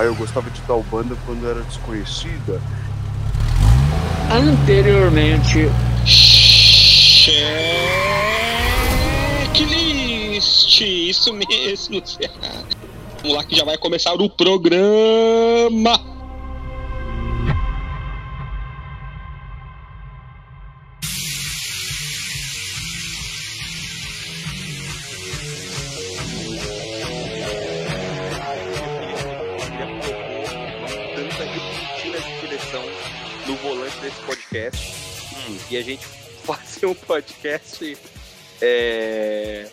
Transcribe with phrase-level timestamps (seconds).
[0.00, 2.58] Aí eu gostava de tal banda quando era desconhecida.
[4.32, 5.68] Anteriormente.
[6.06, 7.60] Checklist,
[10.80, 12.02] isso mesmo.
[13.20, 16.00] Vamos lá que já vai começar o programa.
[37.10, 37.98] Podcast
[38.62, 39.68] é,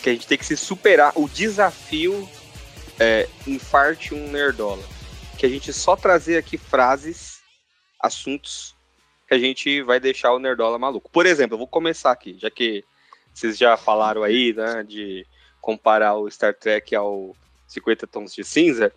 [0.00, 2.28] que a gente tem que se superar o desafio
[3.00, 4.84] é, infarte um nerdola
[5.36, 7.40] que a gente só trazer aqui frases
[7.98, 8.76] assuntos
[9.26, 12.48] que a gente vai deixar o nerdola maluco por exemplo eu vou começar aqui já
[12.48, 12.84] que
[13.34, 15.26] vocês já falaram aí né de
[15.60, 17.34] comparar o Star Trek ao
[17.66, 18.92] 50 tons de cinza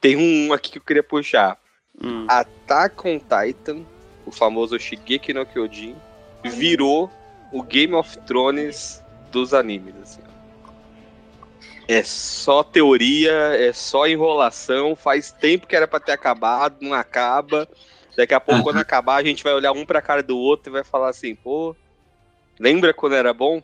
[0.00, 1.56] tem um aqui que eu queria puxar.
[2.02, 2.26] Hum.
[2.28, 3.84] Attack on Titan,
[4.26, 5.94] o famoso Shigeki no Kyojin,
[6.50, 7.10] virou
[7.52, 9.94] o Game of Thrones dos animes.
[10.02, 10.20] Assim.
[11.88, 14.96] É só teoria, é só enrolação.
[14.96, 17.68] Faz tempo que era pra ter acabado, não acaba.
[18.16, 20.74] Daqui a pouco, quando acabar, a gente vai olhar um pra cara do outro e
[20.74, 21.74] vai falar assim: pô,
[22.58, 23.62] lembra quando era bom?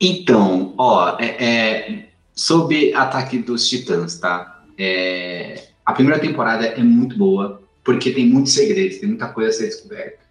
[0.00, 4.62] Então, ó, é, é, sobre Ataque dos Titãs, tá?
[4.76, 9.52] É, a primeira temporada é muito boa, porque tem muitos segredos, tem muita coisa a
[9.52, 10.23] ser descoberta.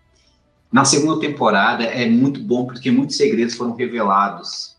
[0.73, 4.75] Na segunda temporada é muito bom, porque muitos segredos foram revelados.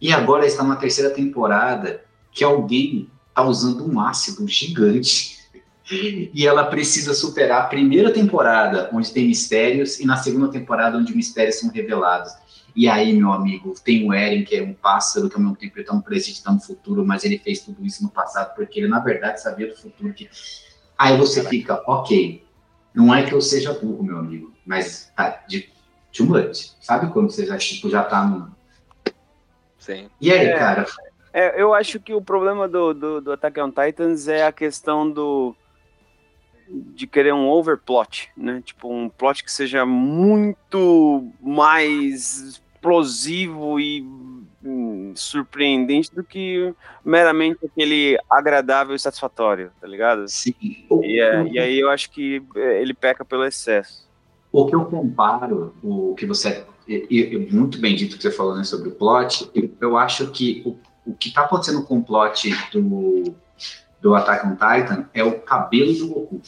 [0.00, 5.38] E agora está na terceira temporada, que alguém está usando um ácido gigante.
[5.88, 11.14] E ela precisa superar a primeira temporada, onde tem mistérios, e na segunda temporada, onde
[11.14, 12.32] mistérios são revelados.
[12.74, 15.78] E aí, meu amigo, tem o Eren, que é um pássaro, que ao mesmo tempo
[15.78, 18.80] ele tá no presente, tá no futuro, mas ele fez tudo isso no passado, porque
[18.80, 20.12] ele, na verdade, sabia do futuro.
[20.12, 20.28] Que...
[20.98, 22.43] Aí você fica, ok,
[22.94, 25.68] não é que eu seja burro, meu amigo, mas tá de
[26.16, 26.72] too much.
[26.80, 28.54] Sabe quando você já, tipo, já tá no...
[29.78, 30.08] Sim.
[30.20, 30.58] E aí, É.
[30.58, 30.86] cara?
[31.32, 35.10] É, eu acho que o problema do, do, do Attack on Titans é a questão
[35.10, 35.54] do
[36.68, 38.62] de querer um overplot, né?
[38.64, 44.06] Tipo, um plot que seja muito mais explosivo e
[45.20, 50.28] surpreendente do que meramente aquele agradável e satisfatório, tá ligado?
[50.28, 50.54] Sim.
[51.02, 54.04] E, é- e aí eu acho que é, ele peca pelo excesso.
[54.52, 56.64] O que eu comparo, o que você.
[56.86, 60.30] e- e- muito bem dito que você falou né, sobre o plot, eu, eu acho
[60.30, 60.76] que o,
[61.10, 63.34] o que está acontecendo com o plot do,
[64.00, 66.42] do Attack on Titan é o cabelo do Goku.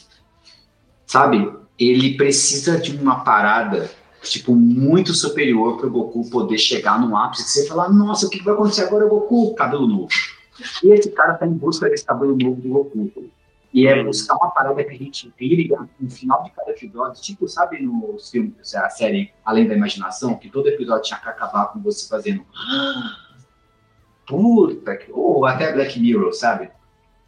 [1.05, 1.51] Sabe?
[1.79, 3.89] Ele precisa de uma parada,
[4.31, 8.29] tipo, muito superior para o Goku poder chegar no ápice e você falar: nossa, o
[8.29, 9.55] que vai acontecer agora, Goku?
[9.55, 10.09] Cabelo novo.
[10.83, 13.29] E esse cara tá em busca desse cabelo novo do Goku.
[13.73, 17.47] E é buscar uma parada que a gente vira no final de cada episódio, tipo,
[17.47, 21.79] sabe nos filmes, a série Além da Imaginação, que todo episódio tinha que acabar com
[21.81, 23.17] você fazendo "Ah,
[24.25, 25.11] puta, que...
[25.11, 26.71] ou até Black Mirror, sabe?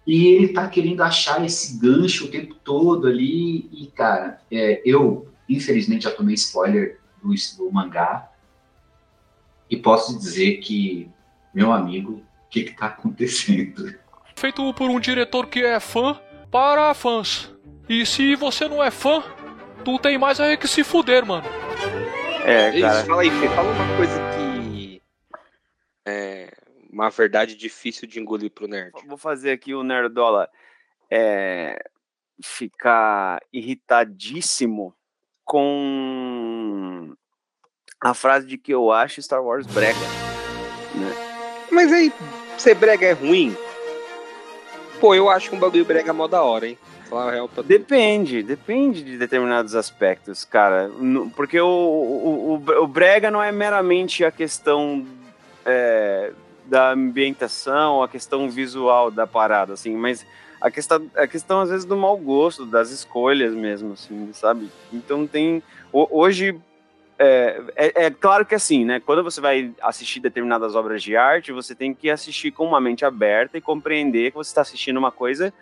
[0.07, 5.27] E ele tá querendo achar esse gancho o tempo todo ali, e cara, é, eu,
[5.49, 8.29] infelizmente, já tomei spoiler do, do mangá,
[9.69, 11.09] e posso dizer que,
[11.53, 13.93] meu amigo, o que que tá acontecendo?
[14.35, 17.53] Feito por um diretor que é fã para fãs.
[17.87, 19.23] E se você não é fã,
[19.83, 21.47] tu tem mais é que se fuder, mano.
[22.43, 23.05] É, Isso, cara.
[23.05, 25.01] fala aí, Fê, fala uma coisa que
[26.07, 26.51] é
[26.91, 28.91] uma verdade difícil de engolir pro nerd.
[29.05, 30.49] Vou fazer aqui o Nerdola
[31.11, 31.79] é,
[32.41, 34.95] ficar irritadíssimo
[35.49, 37.11] com
[37.99, 39.97] a frase de que eu acho Star Wars brega.
[41.71, 42.13] Mas aí,
[42.55, 43.57] ser brega é ruim?
[44.99, 46.77] Pô, eu acho um bagulho brega mó da hora, hein?
[47.67, 50.91] Depende, depende de determinados aspectos, cara.
[51.35, 55.03] Porque o, o, o, o brega não é meramente a questão
[55.65, 56.31] é,
[56.67, 60.23] da ambientação, a questão visual da parada, assim, mas
[60.61, 64.69] a questão, a questão às vezes do mau gosto, das escolhas mesmo, assim, sabe?
[64.91, 65.61] Então tem.
[65.91, 66.59] ho- Hoje.
[67.21, 69.01] É, é, é claro que assim, né?
[69.01, 73.03] Quando você vai assistir determinadas obras de arte, você tem que assistir com uma mente
[73.03, 75.53] aberta e compreender que você está assistindo uma coisa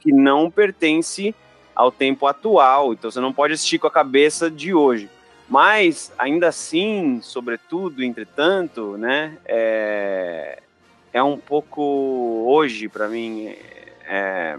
[0.00, 1.34] que não pertence
[1.74, 2.94] ao tempo atual.
[2.94, 5.10] Então você não pode assistir com a cabeça de hoje.
[5.48, 10.62] Mas, ainda assim, sobretudo, entretanto, né, é,
[11.12, 11.82] é um pouco
[12.48, 13.54] hoje, para mim,
[14.06, 14.58] é,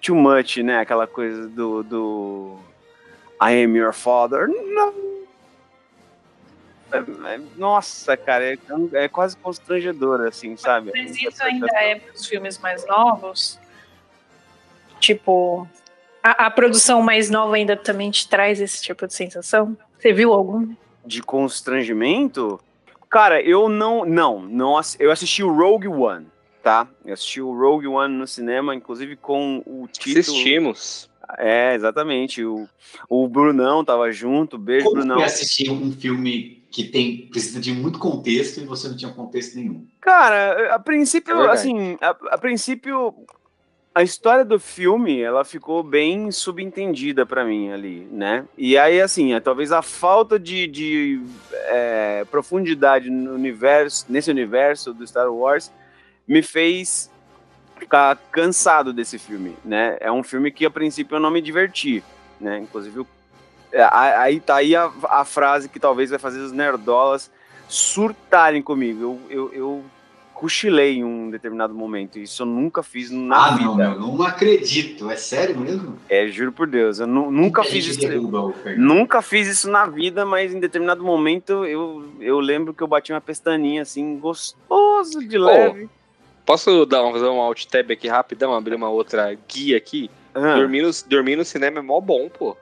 [0.00, 0.78] too much, né?
[0.78, 2.58] Aquela coisa do, do
[3.40, 4.48] I am your father.
[4.48, 4.94] Não.
[7.26, 8.58] é- nossa, cara, é,
[8.92, 10.92] é quase constrangedor, assim, sabe?
[10.94, 13.58] Mas isso ainda é para os filmes mais novos?
[15.00, 15.68] Tipo,
[16.22, 19.76] a, a produção mais nova ainda também te traz esse tipo de sensação?
[19.98, 20.74] Você viu algum?
[21.04, 22.60] De constrangimento?
[23.10, 24.04] Cara, eu não.
[24.04, 26.26] Não, não eu assisti o Rogue One,
[26.64, 26.88] tá?
[27.04, 30.20] Eu assisti o Rogue One no cinema, inclusive com o título.
[30.20, 31.10] Assistimos.
[31.38, 32.42] É, exatamente.
[32.42, 32.66] O,
[33.08, 34.56] o Brunão tava junto.
[34.56, 35.16] Beijo, Como Brunão.
[35.16, 39.56] foi assistir um filme que tem, precisa de muito contexto e você não tinha contexto
[39.56, 39.86] nenhum?
[40.00, 43.14] Cara, a princípio, É assim, a, a princípio,
[43.94, 48.44] a história do filme, ela ficou bem subentendida pra mim ali, né?
[48.56, 51.20] E aí, assim, é, talvez a falta de, de
[51.66, 55.70] é, profundidade no universo, nesse universo do Star Wars,
[56.26, 57.10] me fez
[57.78, 59.96] ficar cansado desse filme, né?
[60.00, 62.02] É um filme que, a princípio, eu não me diverti,
[62.40, 62.58] né?
[62.58, 63.04] Inclusive,
[63.72, 67.30] é, aí tá aí a, a frase que talvez vai fazer os nerdolas
[67.68, 69.02] surtarem comigo.
[69.02, 69.84] Eu, eu, eu
[70.32, 72.18] cochilei em um determinado momento.
[72.18, 73.64] Isso eu nunca fiz na ah, vida.
[73.64, 75.10] não, meu, não acredito.
[75.10, 75.96] É sério mesmo?
[76.08, 76.98] É, juro por Deus.
[77.00, 78.00] Eu nu- nunca Muita fiz isso.
[78.00, 78.54] derruba.
[78.76, 83.12] Nunca fiz isso na vida, mas em determinado momento eu, eu lembro que eu bati
[83.12, 85.88] uma pestaninha assim, gostoso de leve.
[86.44, 90.10] Posso dar um, fazer um alt tab aqui rapidão, abrir uma outra guia aqui?
[90.34, 92.56] Ah, Dormir, no, dormir no cinema é mó bom, pô.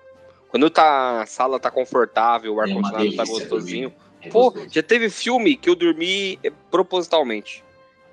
[0.49, 3.93] Quando tá, a sala tá confortável, o É uma ar-condicionado tá gostosinho.
[4.21, 4.69] É Pô, gostoso.
[4.73, 6.39] já teve filme que eu dormi
[6.71, 7.65] propositalmente.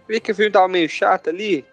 [0.07, 1.63] Eu vi que o filme tava meio chato ali,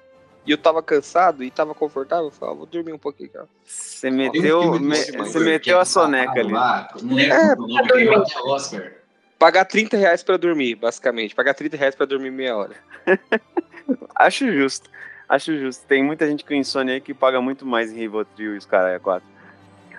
[0.45, 2.27] e eu tava cansado e tava confortável.
[2.27, 3.49] Eu falei, ah, vou dormir um pouquinho, cara.
[3.65, 6.53] você meteu, me- você meteu a soneca ali.
[6.53, 8.09] lá, Não lembro É, o nome,
[8.45, 8.93] Oscar.
[9.39, 11.35] Pagar 30 reais pra dormir, basicamente.
[11.35, 12.75] Pagar 30 reais pra dormir meia hora.
[14.15, 14.89] Acho justo.
[15.29, 15.85] Acho justo.
[15.87, 19.01] Tem muita gente com insônia aí que paga muito mais em Rivotril e os caras
[19.03, 19.29] quatro.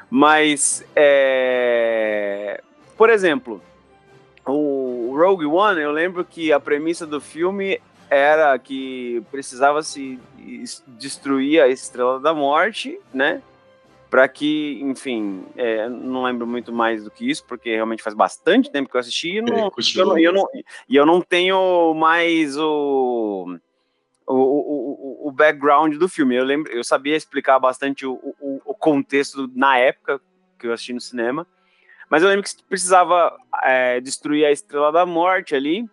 [0.09, 2.61] Mas, é...
[2.97, 3.61] por exemplo,
[4.45, 10.81] o Rogue One, eu lembro que a premissa do filme era que precisava se es-
[10.87, 13.41] destruir a Estrela da Morte, né?
[14.09, 18.71] Para que, enfim, é, não lembro muito mais do que isso, porque realmente faz bastante
[18.71, 20.47] tempo que eu assisti e não, É, eu não- e eu não,
[20.87, 23.57] e eu não tenho mais o,
[24.27, 26.35] o, o, o- background do filme.
[26.35, 30.19] Eu lembro, eu sabia explicar bastante o, o, o contexto na época
[30.59, 31.47] que eu assisti no cinema,
[32.09, 35.87] mas eu lembro que precisava é, destruir a Estrela da Morte ali,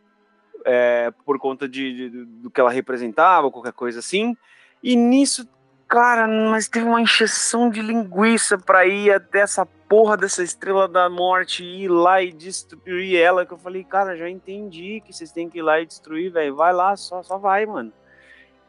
[0.65, 4.37] é, por conta de, de- do que ela representava, qualquer coisa assim.
[4.83, 5.49] E nisso,
[5.87, 11.09] cara, mas teve uma encheção de linguiça pra ir até essa porra dessa Estrela da
[11.11, 13.45] Morte ir lá e destruir ela.
[13.45, 16.57] Que eu falei, cara, já entendi que vocês têm que ir lá e destruir, velho.
[16.57, 17.93] Vai lá, só, só vai, mano.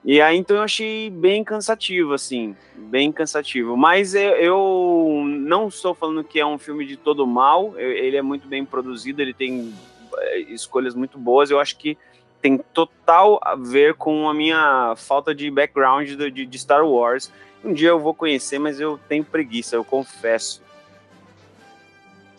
[0.08, 3.76] E aí, então, eu achei bem cansativo, assim, bem cansativo.
[3.76, 8.16] Mas eu, eu não estou falando que é um filme de todo mal, eu- ele
[8.16, 9.74] é muito bem produzido, ele tem
[10.18, 11.50] é, escolhas muito boas.
[11.50, 11.98] Eu acho que
[12.40, 17.32] tem total a ver com a minha falta de background de, de Star Wars.
[17.64, 20.62] Um dia eu vou conhecer, mas eu tenho preguiça, eu confesso.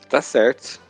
[0.09, 0.81] Tá certo.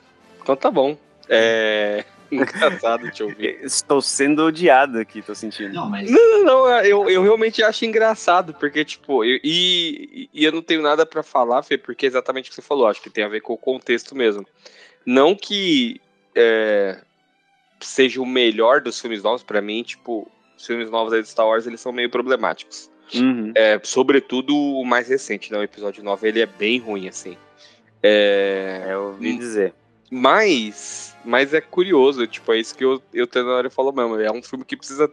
[0.43, 0.94] Então tá bom.
[1.26, 2.05] É.
[2.32, 3.58] Engraçado te ouvir.
[3.62, 5.73] Estou sendo odiado aqui, tô sentindo.
[5.75, 10.52] Não, mas Não, não, eu, eu realmente acho engraçado, porque, tipo, eu- e, e eu
[10.52, 13.11] não tenho nada pra falar, Fê, porque é exatamente o que você falou, acho que
[13.11, 14.46] tem a ver com o contexto mesmo.
[15.05, 16.00] Não que
[16.34, 16.99] é,
[17.81, 21.46] seja o melhor dos filmes novos, pra mim, tipo, os filmes novos aí de Star
[21.46, 22.90] Wars, eles são meio problemáticos.
[23.14, 23.52] Uhum.
[23.54, 27.37] É, sobretudo o mais recente, né, o episódio 9, ele é bem ruim, assim.
[28.02, 29.75] É, É, eu ouvi dizer.
[30.10, 34.20] Mas, mas é curioso, tipo, é isso que eu, eu Tenório falou mesmo.
[34.20, 35.10] É um filme que precisa,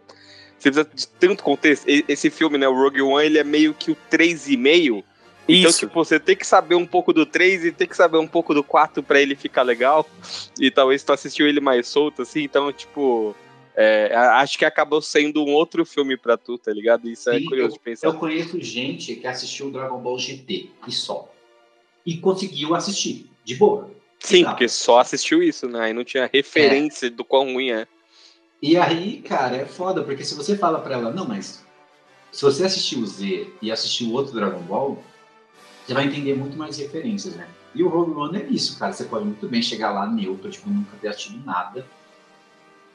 [0.57, 1.85] você precisa de tanto contexto.
[1.87, 5.03] Esse filme, né, o Rogue One, ele é meio que o 3,5.
[5.47, 5.79] Então, Isso.
[5.79, 8.53] tipo, você tem que saber um pouco do 3 e tem que saber um pouco
[8.53, 10.07] do 4 pra ele ficar legal.
[10.59, 12.43] E talvez tu assistiu ele mais solto, assim.
[12.43, 13.35] Então, tipo,
[13.75, 17.09] é, acho que acabou sendo um outro filme pra tu, tá ligado?
[17.09, 18.07] Isso é Sim, curioso de pensar.
[18.07, 21.29] eu conheço gente que assistiu Dragon Ball GT e só.
[22.05, 23.91] E conseguiu assistir, de boa.
[24.23, 24.51] Sim, Tá.
[24.51, 25.89] porque só assistiu isso, né?
[25.89, 27.85] E não tinha referência do quão ruim é.
[28.61, 31.65] E aí, cara, é foda, porque se você fala pra ela, não, mas
[32.31, 35.03] se você assistiu o Z e assistiu o outro Dragon Ball,
[35.85, 37.45] você vai entender muito mais referências, né?
[37.75, 38.93] E o Rogue One é isso, cara.
[38.93, 41.85] Você pode muito bem chegar lá neutro, tipo, nunca ter assistido nada.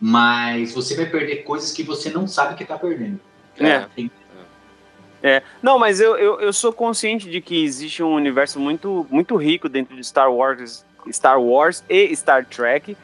[0.01, 3.21] Mas você vai perder coisas que você não sabe que tá perdendo.
[3.59, 3.81] É.
[3.95, 4.11] Tem-
[5.21, 9.35] É, não, mas eu, eu, eu sou consciente de que existe um universo muito, muito
[9.35, 12.97] rico dentro de Star Wars, Star Wars e Star Trek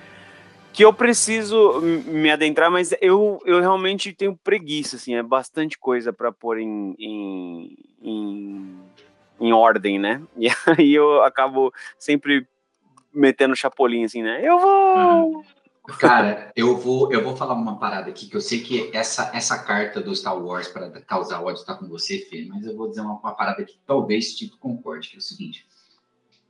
[0.74, 6.12] que eu preciso me adentrar, mas eu, eu realmente tenho preguiça, assim, é bastante coisa
[6.12, 8.80] para pôr em, em, em,
[9.40, 10.20] em ordem, né?
[10.36, 12.44] E aí eu acabo sempre
[13.14, 14.40] metendo chapolim assim, né?
[14.42, 15.44] Eu vou.
[16.00, 19.56] Cara, eu vou, eu vou falar uma parada aqui que eu sei que essa, essa
[19.62, 23.02] carta do Star Wars para causar ódio está com você, Fê, mas eu vou dizer
[23.02, 25.64] uma, uma parada que talvez tipo concorde, que é o seguinte.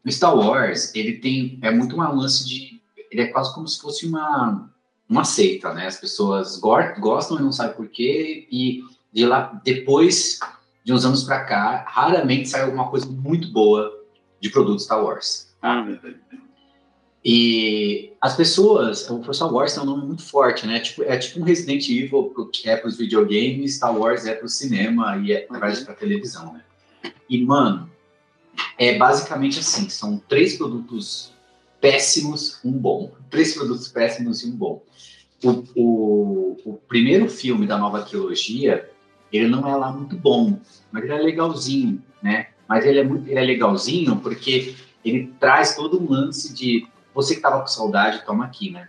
[0.04, 2.80] O Star Wars, ele tem é muito uma lance de
[3.10, 4.70] ele é quase como se fosse uma
[5.08, 5.86] uma seita, né?
[5.86, 8.82] As pessoas go gostam e não sabem por quê e
[9.12, 10.40] de lá depois
[10.84, 13.90] de uns anos para cá, raramente sai alguma coisa muito boa
[14.40, 15.54] de produto Star Wars.
[15.62, 15.98] Hum.
[17.24, 20.80] E as pessoas, o Star Wars tem um nome muito forte, né?
[20.80, 24.44] Tipo, é tipo um Resident Evil que é para os videogames, Star Wars é para
[24.44, 26.62] o cinema e é para a televisão, né?
[27.30, 27.90] E, mano,
[28.78, 31.32] é basicamente assim: são três produtos
[31.80, 33.12] péssimos, um bom.
[33.30, 34.82] Três produtos péssimos e um bom.
[35.42, 38.90] O, o, o primeiro filme da nova trilogia,
[39.32, 40.58] ele não é lá muito bom,
[40.90, 42.48] mas ele é legalzinho, né?
[42.66, 47.34] Mas ele é, muito, ele é legalzinho porque ele traz todo um lance de você
[47.34, 48.88] que tava com saudade, toma aqui, né?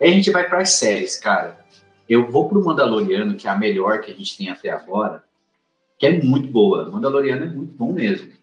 [0.00, 1.64] Aí a gente vai para as séries, cara.
[2.08, 5.24] Eu vou pro Mandaloriano, que é a melhor que a gente tem até agora,
[5.98, 6.90] que é muito boa.
[6.90, 8.35] Mandaloriano é muito bom mesmo.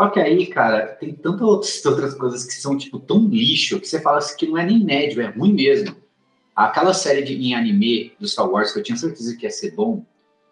[0.00, 3.86] Só que aí, cara, tem tantas outras, outras coisas que são, tipo, tão lixo, que
[3.86, 5.94] você fala assim, que não é nem médio, é ruim mesmo.
[6.56, 9.72] Aquela série de, em anime do Star Wars, que eu tinha certeza que ia ser
[9.72, 10.02] bom,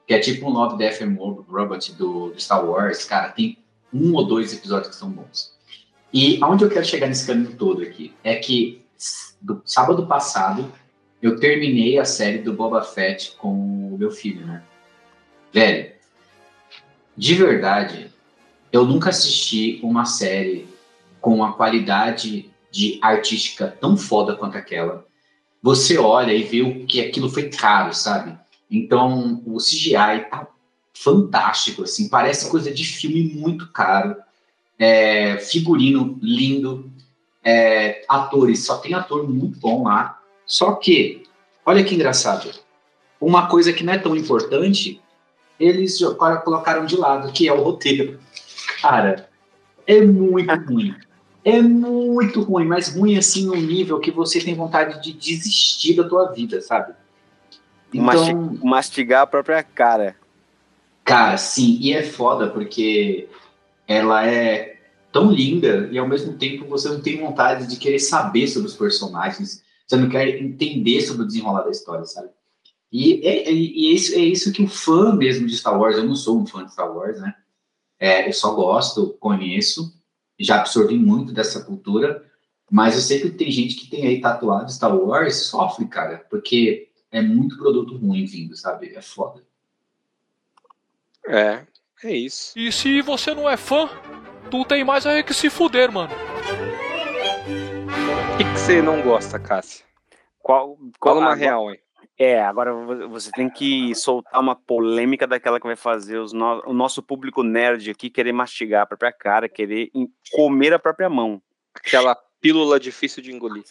[0.07, 3.57] que é tipo um Love, Death and Robot do, do Star Wars, cara, tem
[3.90, 5.50] um ou dois episódios que são bons.
[6.12, 8.85] E aonde eu quero chegar nesse caminho todo aqui é que
[9.40, 10.71] do sábado passado
[11.23, 14.62] eu terminei a série do Boba Fett com o meu filho, né?
[15.50, 15.90] Velho,
[17.17, 18.12] de verdade,
[18.73, 20.69] eu nunca assisti uma série
[21.21, 25.07] com uma qualidade de artística tão foda quanto aquela.
[25.63, 28.39] Você olha e vê que aquilo foi caro, sabe?
[28.71, 30.47] Então, o CGI tá
[30.95, 34.17] fantástico, assim, parece coisa de filme muito caro
[34.79, 36.91] é, figurino lindo,
[37.43, 40.21] é, atores, só tem ator muito bom lá.
[40.47, 41.25] Só que,
[41.67, 42.51] olha que engraçado,
[43.21, 45.01] uma coisa que não é tão importante,
[45.59, 48.21] eles colocaram de lado, que é o roteiro.
[48.81, 49.29] Cara,
[49.87, 50.95] é muito ruim.
[51.45, 56.09] É muito ruim, mas ruim assim no nível que você tem vontade de desistir da
[56.09, 56.95] tua vida, sabe?
[57.93, 60.15] Então, mastigar a própria cara.
[61.05, 63.29] Cara, sim, e é foda porque
[63.87, 64.79] ela é
[65.11, 68.77] tão linda e ao mesmo tempo você não tem vontade de querer saber sobre os
[68.77, 72.29] personagens, você não quer entender sobre o desenrolar da história, sabe?
[72.93, 76.05] E é, é, é, isso, é isso que o fã mesmo de Star Wars, eu
[76.05, 77.35] não sou um fã de Star Wars, né?
[77.99, 79.93] É, eu só gosto, conheço,
[80.38, 82.25] já absorvi muito dessa cultura,
[82.71, 86.88] mas eu sei que tem gente que tem aí tatuado Star Wars sofre, cara, porque
[87.11, 88.95] é muito produto ruim vindo, sabe?
[88.95, 89.43] É foda.
[91.26, 91.67] É,
[92.05, 92.59] é isso.
[92.59, 93.88] E se você não é fã,
[94.50, 96.12] tu tem mais aí que se fuder, mano.
[98.35, 99.85] O que, que você não gosta, Cássia?
[100.38, 101.81] Qual, qual qual uma real, hein?
[102.19, 106.63] É, agora vo- você tem que soltar uma polêmica daquela que vai fazer os no-
[106.67, 109.91] o nosso público nerd aqui querer mastigar a própria cara, querer
[110.33, 111.41] comer a própria mão.
[111.75, 113.65] Aquela pílula difícil de engolir.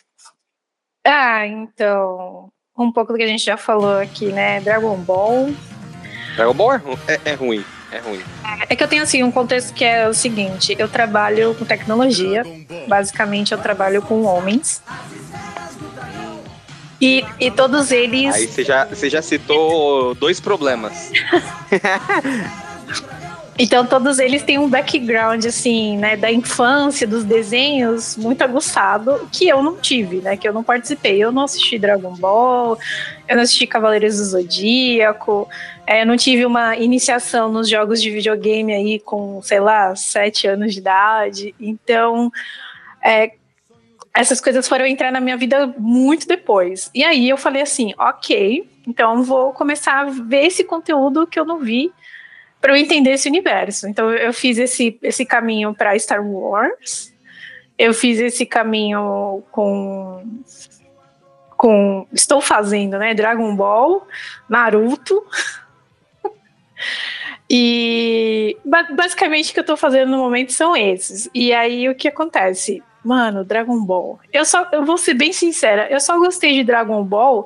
[1.05, 2.49] Ah, então.
[2.77, 4.61] Um pouco do que a gente já falou aqui, né?
[4.61, 5.47] Dragon Ball.
[6.35, 7.65] Dragon Ball é, é, é ruim.
[7.91, 8.21] É ruim.
[8.69, 12.43] É que eu tenho assim um contexto que é o seguinte: eu trabalho com tecnologia,
[12.87, 14.83] basicamente eu trabalho com homens.
[16.99, 18.33] E, e todos eles.
[18.33, 21.11] Aí você já, você já citou dois problemas.
[23.59, 29.47] Então todos eles têm um background assim, né, da infância, dos desenhos muito aguçado, que
[29.47, 31.17] eu não tive, né, que eu não participei.
[31.17, 32.77] Eu não assisti Dragon Ball,
[33.27, 35.49] eu não assisti Cavaleiros do Zodíaco,
[35.87, 40.47] é, eu não tive uma iniciação nos jogos de videogame aí com, sei lá, sete
[40.47, 41.55] anos de idade.
[41.59, 42.31] Então,
[43.03, 43.31] é,
[44.13, 46.89] essas coisas foram entrar na minha vida muito depois.
[46.93, 51.45] E aí eu falei assim, ok, então vou começar a ver esse conteúdo que eu
[51.45, 51.91] não vi
[52.59, 53.87] para eu entender esse universo.
[53.87, 57.13] Então eu fiz esse, esse caminho para Star Wars.
[57.77, 60.23] Eu fiz esse caminho com
[61.55, 64.07] com estou fazendo, né, Dragon Ball,
[64.47, 65.25] Naruto.
[67.49, 71.29] E ba- basicamente o que eu tô fazendo no momento são esses.
[71.33, 72.83] E aí o que acontece?
[73.03, 74.19] Mano, Dragon Ball.
[74.33, 77.45] Eu só eu vou ser bem sincera, eu só gostei de Dragon Ball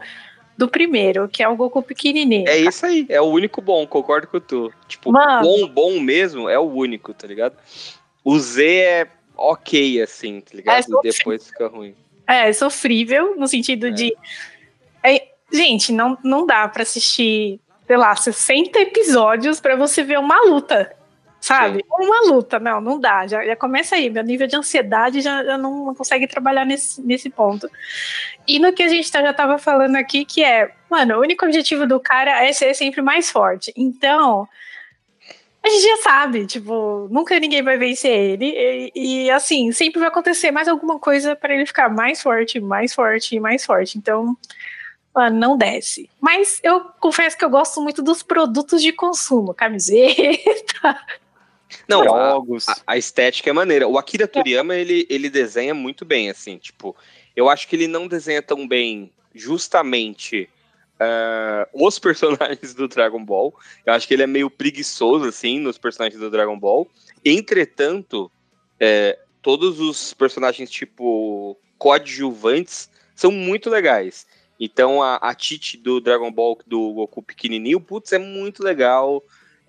[0.57, 2.47] do primeiro, que é o Goku pequenininho.
[2.47, 3.05] É isso aí.
[3.09, 4.71] É o único bom, concordo com tu.
[4.87, 5.41] Tipo, Mano.
[5.43, 7.55] bom, bom mesmo é o único, tá ligado?
[8.23, 10.77] O Z é ok, assim, tá ligado?
[10.77, 11.11] É sofrível.
[11.17, 11.95] Depois fica ruim.
[12.27, 13.91] É, sofrível, no sentido É.
[13.91, 14.15] de.
[15.03, 20.39] É, gente, não, não dá pra assistir, sei lá, 60 episódios pra você ver uma
[20.45, 20.95] luta.
[21.41, 21.83] Sabe?
[21.89, 23.25] Uma luta, não, não dá.
[23.25, 24.11] Já, já começa aí.
[24.11, 27.67] Meu nível de ansiedade já, já não, não consegue trabalhar nesse, nesse ponto.
[28.47, 31.43] E no que a gente tá, já tava falando aqui, que é, mano, o único
[31.43, 33.73] objetivo do cara é ser sempre mais forte.
[33.75, 34.47] Então,
[35.63, 38.91] a gente já sabe, tipo, nunca ninguém vai vencer ele.
[38.95, 42.93] E, e assim, sempre vai acontecer mais alguma coisa para ele ficar mais forte, mais
[42.93, 43.97] forte e mais forte.
[43.97, 44.37] Então,
[45.13, 46.07] mano, não desce.
[46.19, 50.99] Mas eu confesso que eu gosto muito dos produtos de consumo, camiseta.
[51.87, 52.67] Não, a, Jogos.
[52.67, 53.87] a, a estética é maneira.
[53.87, 56.95] O Akira Toriyama, ele, ele desenha muito bem, assim, tipo,
[57.35, 60.49] eu acho que ele não desenha tão bem justamente
[60.99, 63.53] ah, os personagens do Dragon Ball.
[63.85, 66.87] Eu acho que ele é meio preguiçoso, assim, nos personagens do Dragon Ball.
[67.25, 68.31] Entretanto,
[68.79, 74.27] é, todos os personagens, tipo, coadjuvantes, são muito legais.
[74.59, 79.23] Então, a, a Tite do Dragon Ball, do Goku pequenininho, putz, é muito legal.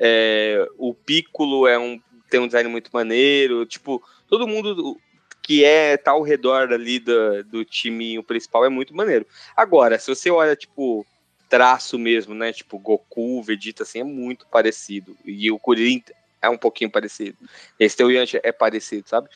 [0.04, 3.64] É, o Piccolo é um, tem um design muito maneiro.
[3.64, 4.98] Tipo, todo mundo
[5.40, 9.24] que é tá ao redor ali do, do time principal é muito maneiro.
[9.56, 11.06] Agora, se você olha, tipo,
[11.48, 12.52] traço mesmo, né?
[12.52, 15.16] Tipo, Goku, Vegeta, assim, é muito parecido.
[15.24, 16.02] E o Kuririn
[16.40, 17.38] é um pouquinho parecido.
[17.78, 19.28] Esse teu Yantia é parecido, sabe?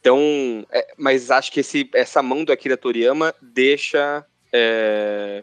[0.00, 5.42] Então, é, mas acho que esse, essa mão do Akira Toriyama deixa é,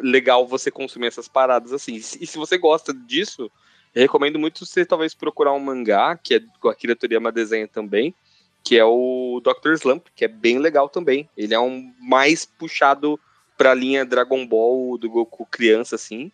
[0.00, 1.94] legal você consumir essas paradas assim.
[1.94, 3.50] E se, você gosta disso,
[3.94, 8.14] recomendo muito você talvez procurar um mangá, que é que o Akira Toriyama desenha também,
[8.64, 9.72] que é o Dr.
[9.72, 11.28] Slump, que é bem legal também.
[11.36, 13.18] Ele é um mais puxado
[13.56, 16.30] pra linha Dragon Ball do Goku criança, assim.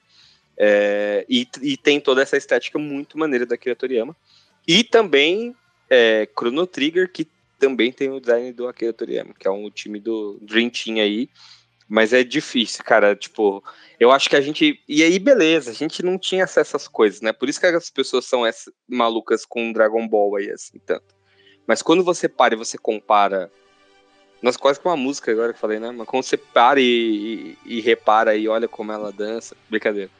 [0.56, 4.16] É, e, e tem toda essa estética muito maneira da Akira Toriyama.
[4.66, 5.54] E também
[5.88, 7.28] é, Chrono Trigger, que
[7.58, 11.28] também tem o design do Akira Toriyama, que é um time do Dream Team aí.
[11.88, 13.14] Mas é difícil, cara.
[13.14, 13.62] Tipo,
[14.00, 14.80] eu acho que a gente.
[14.88, 17.32] E aí, beleza, a gente não tinha acesso essas coisas, né?
[17.32, 21.14] Por isso que as pessoas são essa- malucas com Dragon Ball aí, assim, tanto.
[21.66, 23.50] Mas quando você para e você compara.
[24.42, 25.90] Nossa, quase que uma música agora que eu falei, né?
[25.90, 29.56] Mas quando você para e, e, e repara e olha como ela dança.
[29.70, 30.10] Brincadeira.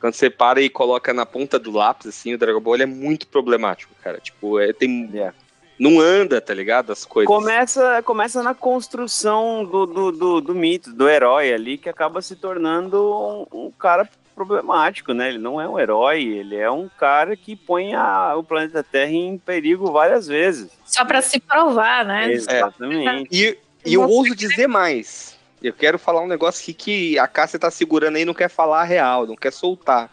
[0.00, 3.26] Quando você para e coloca na ponta do lápis, assim, o Dragon Ball é muito
[3.28, 4.18] problemático, cara.
[4.18, 5.10] Tipo, é, tem.
[5.14, 5.32] É.
[5.80, 6.92] Não anda, tá ligado?
[6.92, 7.26] As coisas.
[7.26, 12.36] Começa, começa na construção do, do, do, do mito, do herói ali, que acaba se
[12.36, 15.28] tornando um, um cara problemático, né?
[15.30, 19.10] Ele não é um herói, ele é um cara que põe a- o planeta Terra
[19.12, 20.70] em perigo várias vezes.
[20.84, 22.30] Só pra se provar, né?
[22.30, 23.28] Exatamente.
[23.32, 25.38] E, e eu ouso dizer mais.
[25.62, 28.48] Eu quero falar um negócio aqui que a Cássia tá segurando aí e não quer
[28.50, 30.10] falar a real, não quer soltar.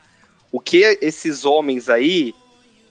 [0.50, 2.34] O que esses homens aí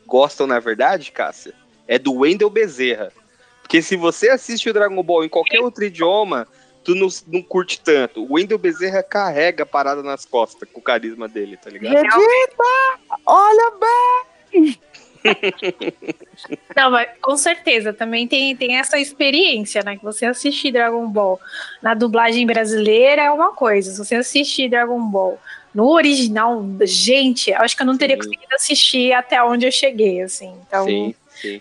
[0.06, 1.52] gostam, na verdade, Cássia,
[1.86, 3.12] é do Wendel Bezerra.
[3.62, 6.46] Porque se você assiste o Dragon Ball em qualquer outro idioma,
[6.84, 8.22] tu não, não curte tanto.
[8.22, 11.94] O Wendel Bezerra carrega a parada nas costas com o carisma dele, tá ligado?
[11.94, 13.72] Vegeta, olha
[14.52, 14.78] bem!
[16.76, 19.96] Não, mas com certeza, também tem, tem essa experiência, né?
[19.96, 21.40] Que você assistir Dragon Ball
[21.82, 23.90] na dublagem brasileira é uma coisa.
[23.90, 25.40] Se você assistir Dragon Ball
[25.74, 28.22] no original, gente, eu acho que eu não teria Sim.
[28.22, 30.54] conseguido assistir até onde eu cheguei, assim.
[30.66, 31.60] Então, Sim, sim.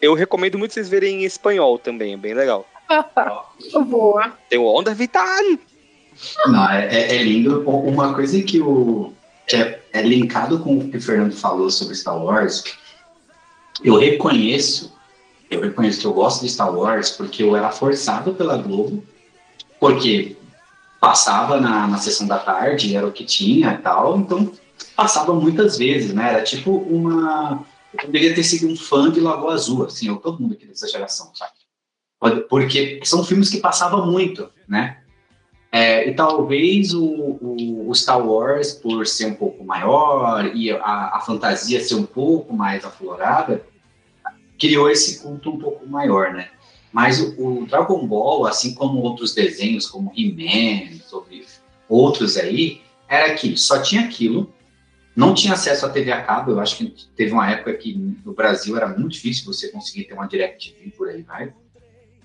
[0.00, 2.66] Eu recomendo muito vocês verem em espanhol também, é bem legal.
[3.86, 4.32] boa.
[4.48, 5.26] Tem o Onda Vital.
[6.46, 7.62] Não, é, é- é lindo.
[7.68, 9.12] Uma coisa que, o,
[9.46, 12.64] que é, é linkado com o que o Fernando falou sobre Star Wars,
[13.82, 14.92] eu reconheço,
[15.50, 19.04] eu reconheço que eu gosto de Star Wars porque eu era forçado pela Globo,
[19.80, 20.36] porque
[21.00, 24.52] passava na, na sessão da tarde, era o que tinha e tal, então
[24.94, 26.34] passava muitas vezes, né?
[26.34, 27.64] Era tipo uma.
[27.92, 30.88] Eu poderia ter sido um fã de Lagoa Azul, assim, eu todo mundo aqui dessa
[30.88, 31.52] geração, sabe?
[32.48, 34.98] Porque são filmes que passavam muito, né?
[35.70, 41.12] É, e talvez o, o, o Star Wars, por ser um pouco maior e a,
[41.14, 43.64] a fantasia ser um pouco mais aflorada,
[44.58, 46.50] criou esse culto um pouco maior, né?
[46.92, 50.98] Mas o, o Dragon Ball, assim como outros desenhos, como He-Man,
[51.88, 54.52] outros aí, era que só tinha aquilo,
[55.14, 56.52] não tinha acesso à TV a cabo.
[56.52, 60.14] Eu acho que teve uma época que no Brasil era muito difícil você conseguir ter
[60.14, 61.52] uma DirecTV por aí, vai.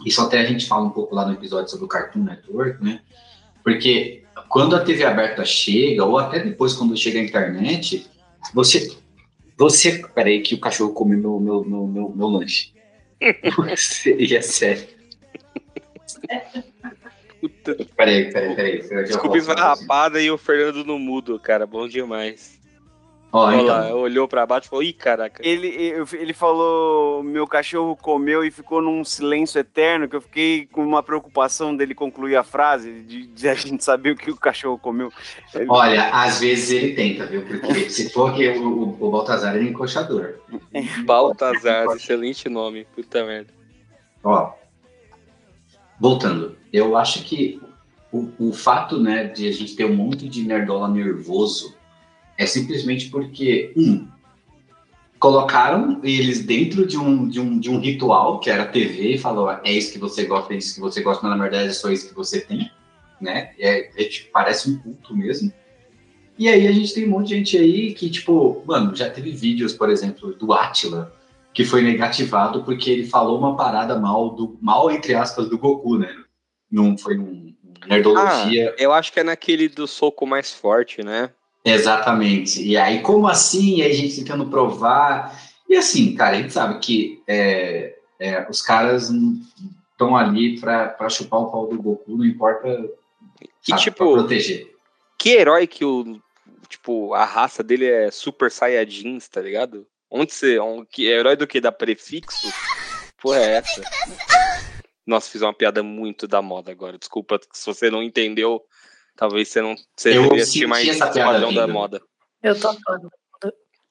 [0.05, 3.01] Isso até a gente fala um pouco lá no episódio sobre o Cartoon Network, né?
[3.63, 8.07] Porque quando a TV aberta chega, ou até depois quando chega a internet,
[8.53, 8.95] você.
[9.57, 10.07] Você.
[10.13, 12.71] Peraí, que o cachorro comeu meu, meu, meu, meu, meu lanche.
[13.19, 14.87] E é sério.
[17.41, 19.07] Puta, Peraí, peraí, peraí.
[19.07, 19.37] Você.
[19.37, 21.65] esfarrapada e o Fernando no mudo, cara.
[21.65, 22.59] Bom demais.
[23.31, 25.45] Ó, Olha então, lá, olhou pra baixo e falou, ih, caraca.
[25.45, 30.81] Ele, ele falou, meu cachorro comeu e ficou num silêncio eterno, que eu fiquei com
[30.81, 34.79] uma preocupação dele concluir a frase, de, de a gente saber o que o cachorro
[34.79, 35.11] comeu.
[35.53, 37.45] Ele- olha, às vezes ele tenta, viu?
[37.45, 40.35] Porque se for que o, o, o Baltazar ele é encoxador.
[41.05, 43.53] Baltazar, excelente nome, puta merda.
[44.23, 44.53] Ó,
[45.99, 47.61] voltando, eu acho que
[48.09, 51.76] o, o fato, né, de a gente ter um monte de nerdola nervoso
[52.37, 54.07] é simplesmente porque, um,
[55.19, 59.17] colocaram eles dentro de um, de um, de um ritual, que era a TV, e
[59.17, 61.73] falou, é isso que você gosta, é isso que você gosta, mas na verdade é
[61.73, 62.71] só isso que você tem,
[63.19, 63.51] né?
[63.57, 65.51] É, é, tipo, parece um culto mesmo.
[66.37, 69.31] E aí a gente tem um monte de gente aí que, tipo, mano, já teve
[69.31, 71.11] vídeos, por exemplo, do Atila,
[71.51, 75.97] que foi negativado porque ele falou uma parada mal, do mal entre aspas, do Goku,
[75.97, 76.15] né?
[76.71, 77.55] Não foi um
[77.87, 78.75] nerdologia.
[78.77, 81.31] Eu acho que é naquele do soco mais forte, né?
[81.69, 82.63] Exatamente.
[82.63, 83.77] E aí, como assim?
[83.77, 85.37] E aí a gente tentando provar.
[85.69, 89.11] E assim, cara, a gente sabe que é, é, os caras
[89.91, 92.89] estão ali pra, pra chupar o pau do Goku, não importa.
[93.61, 94.73] Que sabe, tipo- proteger.
[95.17, 96.19] Que herói que o.
[96.69, 99.85] Tipo, a raça dele é Super Saiyajins, tá ligado?
[100.09, 100.59] Onde você.
[100.59, 101.59] Um, que, herói do que?
[101.59, 102.47] Da prefixo?
[103.21, 103.81] Porra, é essa?
[105.05, 106.97] Nossa, fiz uma piada muito da moda agora.
[106.97, 108.61] Desculpa se você não entendeu.
[109.17, 109.75] Talvez você não.
[109.95, 111.67] Você Eu deveria assistir mais essa Esquadrão da.
[111.67, 112.01] Moda.
[112.41, 113.09] Eu tô falando.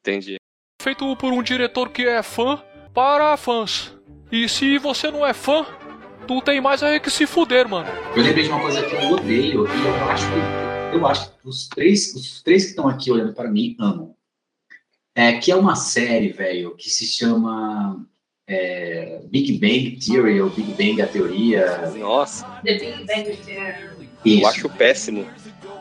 [0.00, 0.36] Entendi.
[0.80, 2.62] Feito por um diretor que é fã
[2.94, 3.92] para fãs.
[4.30, 5.66] E se você não é fã,
[6.26, 7.88] tu tem mais é que se fuder, mano.
[8.14, 11.48] Eu lembrei de uma coisa que eu odeio, e eu acho que eu acho que
[11.48, 14.14] os três, os três que estão aqui olhando para mim amam.
[15.14, 18.06] É, que é uma série, velho, que se chama
[18.46, 21.90] é, Big Bang Theory, ou Big Bang a Teoria.
[21.98, 23.95] Nossa, The Big Bang Theory.
[24.26, 24.46] Eu Isso.
[24.46, 25.26] acho péssimo.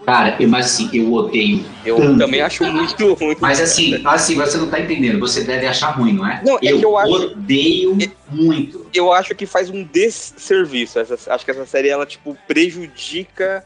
[0.05, 1.65] Cara, eu- mas assim, eu odeio.
[1.84, 2.19] Eu Tanto.
[2.19, 3.36] também acho muito ruim.
[3.39, 6.41] Mas assim, assim, você não tá entendendo, você deve achar ruim, não é?
[6.45, 7.97] Não, é eu, que eu acho- odeio
[8.29, 8.86] muito.
[8.93, 10.99] eu acho que faz um desserviço.
[10.99, 13.65] Essa, acho que essa série ela tipo prejudica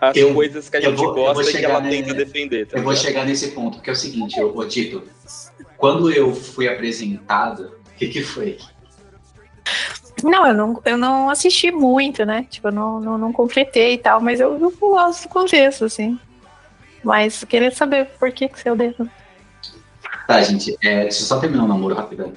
[0.00, 2.12] as Eu- coisas que a eu gente vou- eu gosta e que ela ne- tenta
[2.12, 2.66] defender.
[2.66, 5.02] Tá Eu vou chegar nesse ponto, porque é o seguinte, ô, ô Tito,
[5.78, 8.58] quando eu fui apresentado, o que que foi?
[10.24, 12.44] Não, eu não, eu não assisti muito, né?
[12.50, 16.18] Tipo, eu não, não, não completei e tal, mas eu, eu gosto do contexto, assim.
[17.02, 18.94] Mas queria saber por que, que você odeia.
[20.26, 22.32] Tá, gente, é, deixa eu só terminar o namoro rapidão.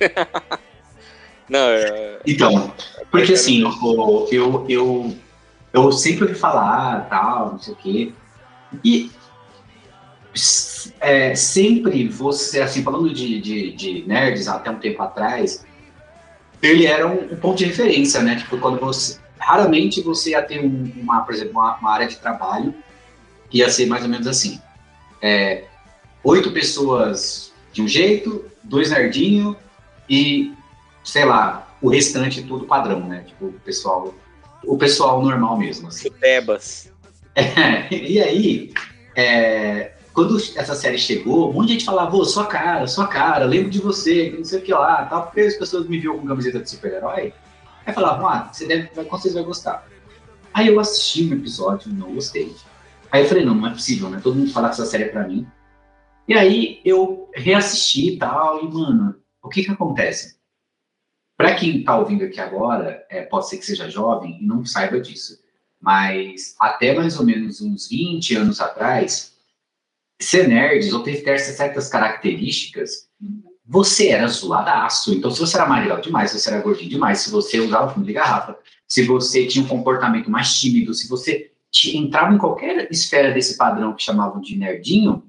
[1.48, 2.74] Não, é, Então,
[3.10, 5.14] porque assim, o- eu, eu,
[5.72, 8.14] eu sempre ouvi falar, tal, não sei o quê,
[8.82, 9.10] e
[11.00, 15.64] é, sempre você, assim, falando de, de, de nerds até um tempo atrás,
[16.66, 18.36] ele era um, um ponto de referência, né?
[18.36, 22.16] Tipo, quando você, raramente você ia ter um- uma, por exemplo, uma, uma área de
[22.16, 22.74] trabalho,
[23.50, 24.60] que ia ser mais ou menos assim,
[25.22, 25.64] é,
[26.22, 29.56] oito pessoas de um jeito, dois nerdinhos
[30.08, 30.52] e
[31.04, 33.24] sei lá, o restante tudo padrão, né?
[33.26, 34.14] Tipo, o pessoal,
[34.64, 35.88] o pessoal normal mesmo.
[35.88, 36.10] Assim.
[36.10, 36.90] Tebas.
[37.90, 38.72] e aí,
[39.14, 43.44] é, quando essa série chegou, um monte de gente falava, ô, sua cara, sua cara,
[43.44, 46.26] lembro de você, não sei o que lá, tal, porque as pessoas me viam com
[46.26, 47.34] camiseta de super-herói.
[47.84, 49.86] Aí falavam, ah, você deve, com certeza vai gostar.
[50.54, 52.54] Aí eu assisti um episódio, não gostei.
[53.10, 54.20] Aí eu falei, não, não é possível, né?
[54.22, 55.46] Todo mundo fala que essa série é pra mim.
[56.28, 60.38] E aí eu reassisti e tal, e, mano, o que que acontece?
[61.36, 65.00] Para quem está ouvindo aqui agora, é, pode ser que seja jovem e não saiba
[65.00, 65.42] disso,
[65.80, 69.33] mas até mais ou menos uns 20 anos atrás,
[70.20, 73.08] ser nerd ou ter ter certas características,
[73.66, 75.14] você era zoadaço.
[75.14, 78.06] Então, se você era magrelo demais, se você era gordinho demais, se você usava fundo
[78.06, 81.50] de garrafa, se você tinha um comportamento mais tímido, se você
[81.94, 85.24] entrava em qualquer esfera desse padrão que chamavam de nerdinho,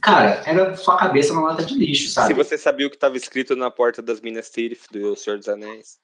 [0.00, 2.28] cara, era sua cabeça na lata de lixo, sabe?
[2.28, 5.48] Se você sabia o que estava escrito na porta das Minas Tirith do Senhor dos
[5.48, 5.98] Anéis.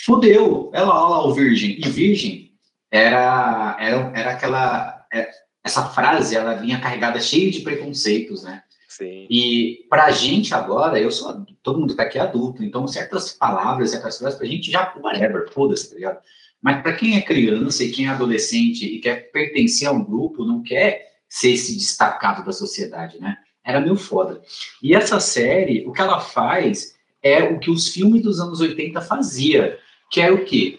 [0.00, 0.70] Fudeu.
[0.72, 1.78] Ela, olha lá, o virgem.
[1.78, 2.52] E virgem
[2.90, 5.06] era, era, era aquela.
[5.12, 5.30] é,
[5.64, 8.62] essa frase, ela vinha carregada cheia de preconceitos, né?
[8.86, 9.26] Sim.
[9.28, 13.90] E pra gente agora, eu sou todo mundo tá aqui é adulto, então certas palavras,
[13.90, 16.18] certas coisas pra gente já, whatever, foda-se, tá ligado?
[16.62, 20.44] Mas pra quem é criança e quem é adolescente e quer pertencer a um grupo,
[20.44, 23.38] não quer ser esse destacado da sociedade, né?
[23.64, 24.42] Era meio foda.
[24.82, 29.00] E essa série, o que ela faz é o que os filmes dos anos 80
[29.00, 29.78] fazia,
[30.10, 30.78] que era o quê?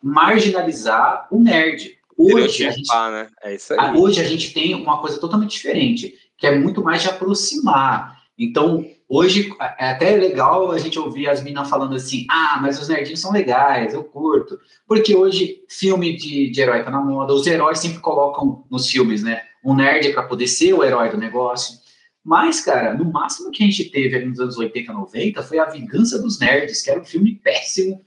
[0.00, 1.98] Marginalizar o nerd.
[2.16, 3.28] Hoje a gente né?
[3.42, 3.54] É
[3.92, 8.22] Hoje a gente tem uma coisa totalmente diferente, que é muito mais de aproximar.
[8.38, 12.88] Então, hoje é até legal a gente ouvir as meninas falando assim: ah, mas os
[12.88, 14.58] nerdinhos são legais, eu curto.
[14.86, 19.22] Porque hoje, filme de, de herói tá na moda, os heróis sempre colocam nos filmes,
[19.22, 19.42] né?
[19.64, 21.78] um nerd para poder ser o herói do negócio.
[22.22, 25.64] Mas, cara, no máximo que a gente teve ali nos anos 80, 90 foi A
[25.64, 28.00] Vingança dos Nerds, que era um filme péssimo,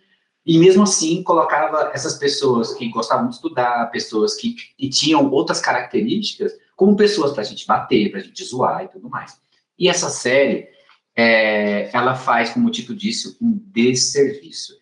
[0.48, 5.60] e mesmo assim colocava essas pessoas que gostavam de estudar, pessoas que, que tinham outras
[5.60, 9.38] características, como pessoas para a gente bater, para a gente zoar e tudo mais.
[9.78, 10.70] E essa série,
[11.14, 14.78] é, ela faz, como o Tito disse, um desserviço.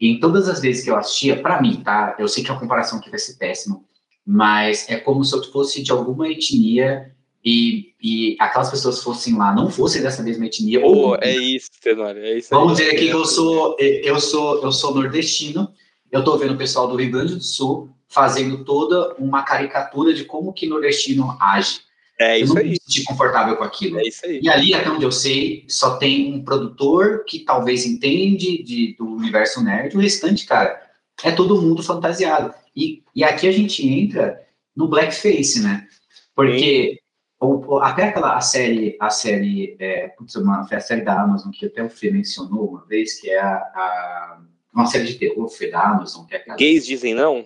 [0.00, 2.16] E em todas as vezes que eu assistia, para mim, tá?
[2.18, 3.78] Eu sei que a comparação aqui vai ser péssima,
[4.24, 9.54] mas é como se eu fosse de alguma etnia e, e aquelas pessoas fossem lá,
[9.54, 10.84] não fossem dessa mesma etnia.
[10.84, 12.48] ou, é isso, Tenório, é isso.
[12.50, 15.72] Vamos dizer aqui que eu sou, eu sou, eu sou nordestino,
[16.12, 20.24] eu tô vendo o pessoal do Rio Grande do Sul fazendo toda uma caricatura de
[20.24, 21.80] como que nordestino age.
[22.18, 22.70] É isso eu não aí.
[22.70, 23.98] me senti confortável com aquilo.
[23.98, 24.40] É isso aí.
[24.42, 29.06] E ali, até onde eu sei, só tem um produtor que talvez entende de, do
[29.06, 30.78] universo nerd, o restante, cara,
[31.24, 32.52] é todo mundo fantasiado.
[32.76, 34.38] E, e aqui a gente entra
[34.76, 35.86] no blackface, né?
[36.34, 37.00] Porque
[37.40, 41.50] o, até aquela a série, a série, é, putz, uma, foi a série da Amazon
[41.50, 44.38] que até o Fê mencionou uma vez, que é a, a-
[44.72, 47.44] uma série de terror, foi da Amazon, que é aquela Gays dizem não?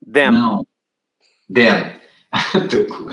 [0.00, 0.30] Dem.
[0.30, 0.66] não.
[2.88, 3.10] Cu.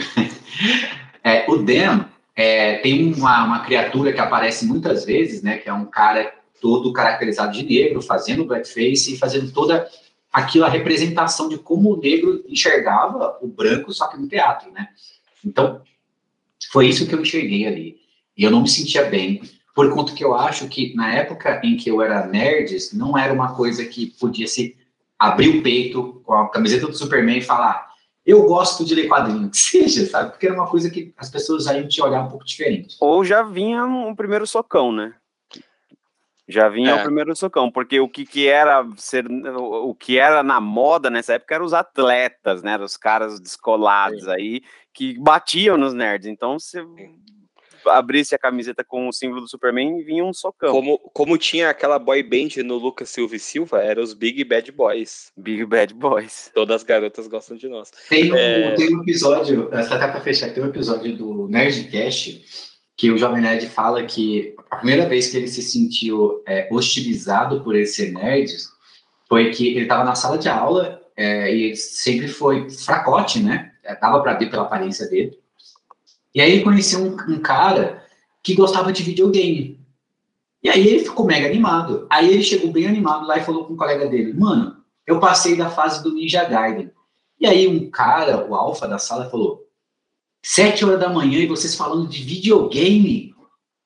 [1.23, 5.57] É, o Dan é, tem uma, uma criatura que aparece muitas vezes, né?
[5.57, 9.89] Que é um cara todo caracterizado de negro, fazendo blackface e fazendo toda
[10.31, 14.89] aquilo, a representação de como o negro enxergava o branco, só que no teatro, né?
[15.45, 15.81] Então,
[16.71, 17.95] foi isso que eu enxerguei ali.
[18.37, 19.41] E eu não me sentia bem,
[19.75, 23.33] por conta que eu acho que na época em que eu era nerds, não era
[23.33, 24.75] uma coisa que podia se
[25.17, 27.93] abrir o peito com a camiseta do Superman e falar
[28.25, 30.31] eu gosto de ler quadrinho, que seja, sabe?
[30.31, 32.95] Porque era uma coisa que as pessoas já iam te olhar um pouco diferente.
[32.99, 35.13] Ou já vinha um primeiro socão, né?
[36.53, 36.95] Já vinha É.
[36.95, 39.25] o primeiro socão, porque o que, que era ser
[39.57, 42.73] o que era na moda nessa época eram os atletas, né?
[42.73, 44.61] Eram os caras descolados aí
[44.93, 46.27] que batiam nos nerds.
[46.27, 46.77] Então, se
[47.85, 50.71] abrisse a camiseta com o símbolo do Superman, vinha um socão.
[50.71, 54.71] Como, como tinha aquela boy band no Lucas Silva e Silva, eram os Big Bad
[54.71, 55.31] Boys.
[55.35, 56.49] Big Bad Boys.
[56.53, 57.91] Todas as garotas gostam de nós.
[58.07, 58.75] Tem um, É.
[58.75, 62.45] tem um episódio, até para fechar, tem um episódio do Nerdcast
[62.95, 67.61] que o Jovem Nerd fala que a primeira vez que ele se sentiu é, hostilizado
[67.61, 68.69] por eles ser nerds
[69.27, 73.71] foi que ele estava na sala de aula é, e ele sempre foi fracote, né?
[73.83, 75.37] É, Dava para ver pela aparência dele.
[76.33, 78.03] E aí ele conheceu um, um cara
[78.41, 79.79] que gostava de videogame.
[80.61, 82.07] E aí ele ficou mega animado.
[82.09, 85.55] Aí ele chegou bem animado lá e falou com um colega dele: Mano, eu passei
[85.55, 86.91] da fase do Ninja Gaiden.
[87.39, 89.62] E aí um cara, o alfa da sala, falou:
[90.43, 93.33] sete horas da manhã e vocês falando de videogame?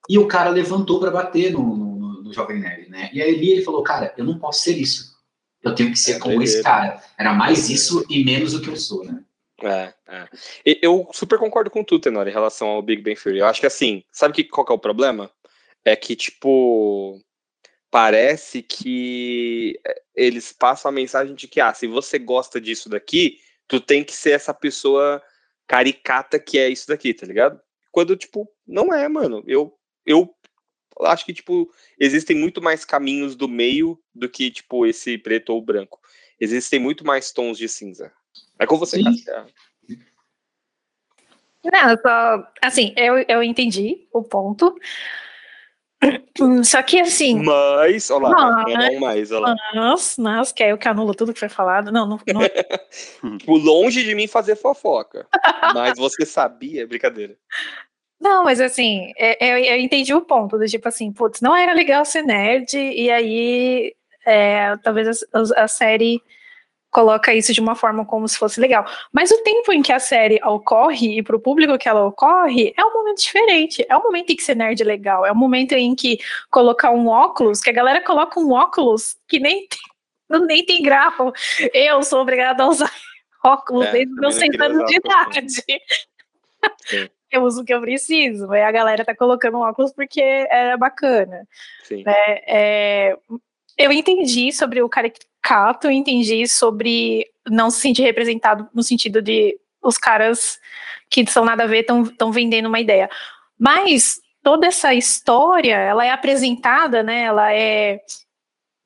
[0.09, 3.09] E o cara levantou para bater no, no, no Jovem Nerd, né?
[3.13, 5.15] E aí ali ele falou: Cara, eu não posso ser isso.
[5.61, 7.01] Eu tenho que ser É, como esse cara.
[7.17, 9.23] Era mais isso e menos o que eu sou, né?
[9.61, 10.27] É, é.
[10.81, 13.39] Eu super concordo com tu, Tenor, em relação ao Big Bang Theory.
[13.39, 15.31] Eu acho que assim, sabe que, qual que é o problema?
[15.83, 17.19] É que, tipo,
[17.89, 23.39] parece que é, eles passam a mensagem de que, ah, se você gosta disso daqui,
[23.67, 25.21] tu tem que ser essa pessoa
[25.67, 27.59] caricata que é isso daqui, tá ligado?
[27.91, 29.43] Quando, tipo, não é, mano.
[29.45, 30.33] Eu, eu
[31.01, 35.61] acho que, tipo, existem muito mais caminhos do meio do que, tipo, esse preto ou
[35.61, 35.99] branco.
[36.39, 38.11] Existem muito mais tons de cinza.
[38.59, 39.03] É com você.
[39.03, 39.47] Cássia.
[41.63, 42.51] Não, eu só.
[42.61, 44.75] Assim, eu, eu entendi o ponto.
[46.63, 49.55] Só que assim, Mas, olha lá, Mas- não, não mais, olha lá.
[49.73, 51.91] mas, mas, que aí eu que anulo tudo que foi falado.
[51.91, 52.41] Não, não, não
[53.39, 55.27] Tipo, longe de mim fazer fofoca.
[55.73, 57.35] Mas você sabia, brincadeira.
[58.19, 61.73] Não, mas assim, é- é- eu, entendi o ponto, do tipo assim, putz, não era
[61.73, 63.93] legal ser nerd, e aí
[64.25, 66.21] é, talvez a- a série
[66.91, 68.85] coloca isso de uma forma como se fosse legal.
[69.11, 72.83] Mas o tempo em que a série ocorre e pro público que ela ocorre é
[72.85, 73.85] um momento diferente.
[73.89, 76.17] É um momento em que ser nerd é legal, é um momento em que
[76.49, 79.79] colocar um óculos, que a galera coloca um óculos que nem tem,
[80.29, 81.31] não- nem tem grafo.
[81.73, 82.91] Eu sou obrigada a usar
[83.45, 85.49] óculos É, desde meus também 100 não queria anos de idade
[86.85, 88.51] Sim, eu uso o que eu preciso.
[88.51, 91.47] Aí a galera tá colocando óculos porque era bacana.
[91.83, 92.03] sim.
[92.07, 93.15] É,
[93.77, 95.25] eu entendi sobre o caricato,
[95.87, 100.59] eu entendi sobre não se sentir representado no sentido de os caras
[101.09, 103.09] que são nada a ver estão vendendo uma ideia.
[103.57, 107.23] Mas toda essa história, ela é apresentada, né?
[107.23, 107.99] Ela é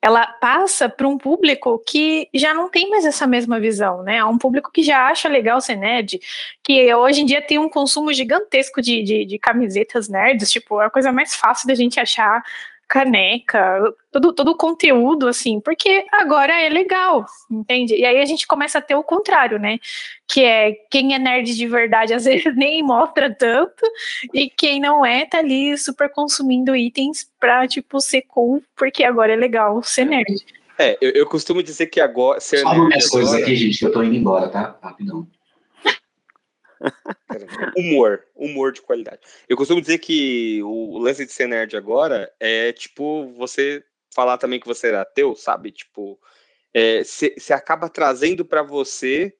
[0.04, 4.16] ela passa para um público que já não tem mais essa mesma visão, né?
[4.16, 6.20] É um público que já acha legal ser nerd,
[6.64, 10.86] que hoje em dia tem um consumo gigantesco de, de, de camisetas nerds, tipo, é
[10.86, 12.42] a coisa mais fácil da gente achar
[12.92, 17.94] caneca, todo, todo o conteúdo, assim, porque agora é legal, entende?
[17.96, 19.78] E aí a gente começa a ter o contrário, né?
[20.28, 23.82] Que é quem é nerd de verdade às vezes nem mostra tanto,
[24.34, 29.32] e quem não é tá ali super consumindo itens pra, tipo, ser cool, porque agora
[29.32, 30.44] é legal ser nerd.
[30.78, 32.40] É, eu, eu costumo dizer que agora.
[32.40, 34.76] Ser Só nerd minhas coisas agora- aqui, gente, que eu tô indo embora, tá?
[34.82, 35.26] Rapidão.
[37.76, 39.20] Humor, humor de qualidade.
[39.48, 44.60] Eu costumo dizer que o, lance de ser nerd agora é tipo você falar também
[44.60, 45.72] que você era ateu, sabe?
[45.72, 46.20] Tipo,
[47.04, 49.34] você acaba trazendo pra você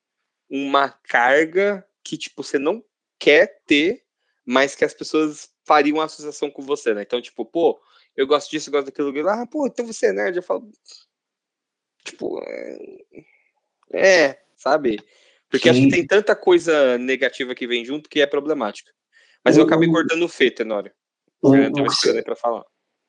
[0.49, 2.83] uma carga que tipo você não
[3.19, 4.05] quer ter,
[4.45, 7.03] mas que as pessoas fariam uma associação com você, né?
[7.03, 7.81] Então, tipo, pô,
[8.17, 9.29] eu gosto disso, eu gosto daquilo, aquilo.
[9.29, 10.37] ah, pô, então você é nerd.
[10.37, 10.71] Eu falo,
[12.05, 12.79] tipo, é,
[13.93, 14.99] é, sabe?
[15.53, 15.91] Porque acho que Sim.
[15.91, 18.91] tem tanta coisa negativa que vem junto que é problemática.
[19.45, 20.91] Mas eu O- acabei cortando o Fê, Tenório.
[21.43, 22.63] O- O o pra falar.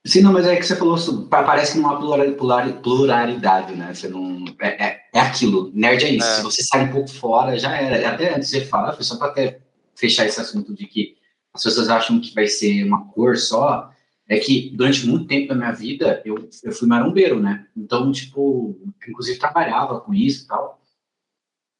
[0.05, 0.97] Sim, não, mas é que você falou,
[1.29, 3.93] parece que não há plurali- plurali- pluralidade, né?
[3.93, 4.43] Você não.
[4.59, 5.71] É, é, é aquilo.
[5.73, 6.27] Nerd é isso.
[6.27, 6.35] É.
[6.35, 8.09] Se você sai um pouco fora, já era.
[8.09, 9.61] Até antes de você falar, foi só para até
[9.95, 11.15] fechar esse assunto de que
[11.53, 13.89] as pessoas acham que vai ser uma cor só.
[14.27, 17.65] É que durante muito tempo da minha vida eu, eu fui marombeiro, né?
[17.77, 18.77] Então, tipo,
[19.07, 20.81] inclusive trabalhava com isso e tal.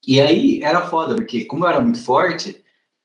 [0.06, 2.62] E aí era foda, porque como eu era muito forte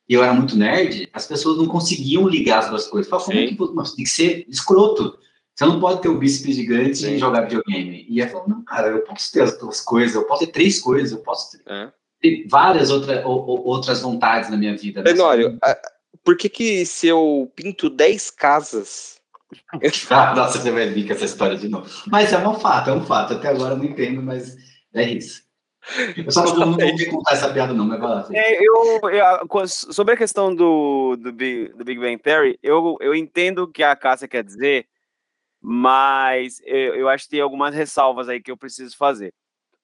[0.09, 3.09] e eu era muito nerd, as pessoas não conseguiam ligar as duas coisas.
[3.11, 3.57] Falavam, como Sim.
[3.57, 5.19] que nossa, tem que ser escroto.
[5.55, 7.15] Você não pode ter o bíceps gigante Sim.
[7.15, 8.07] e jogar videogame.
[8.09, 10.81] E aí falou, não, cara, eu posso ter as duas coisas, eu posso ter três
[10.81, 11.93] coisas, eu posso ter, É.
[12.21, 15.03] ter várias outra, o- o- outras vontades na minha vida.
[15.03, 15.77] Tenório, a-
[16.25, 19.19] por que que se eu pinto 10 casas...
[19.73, 19.79] Ah,
[20.37, 21.89] nossa, você vai vir com essa história de novo.
[22.07, 23.33] Mas é um fato, é um fato.
[23.35, 24.57] Até agora eu não entendo, mas
[24.95, 25.43] é isso.
[26.17, 28.29] Eu só não, contar essa piada, não, mas vai lá.
[28.33, 33.15] É, eu, eu- sobre a questão do, do, Big, do Big Bang Theory, eu, eu
[33.15, 34.87] entendo o que a Cássia quer dizer,
[35.61, 39.33] mas eu, eu acho que tem algumas ressalvas aí que eu preciso fazer.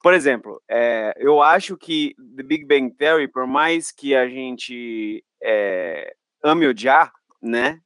[0.02, 5.24] Por exemplo, é, eu acho que The Big Bang Theory, por mais que a gente
[5.42, 7.80] é, ame odiar, né?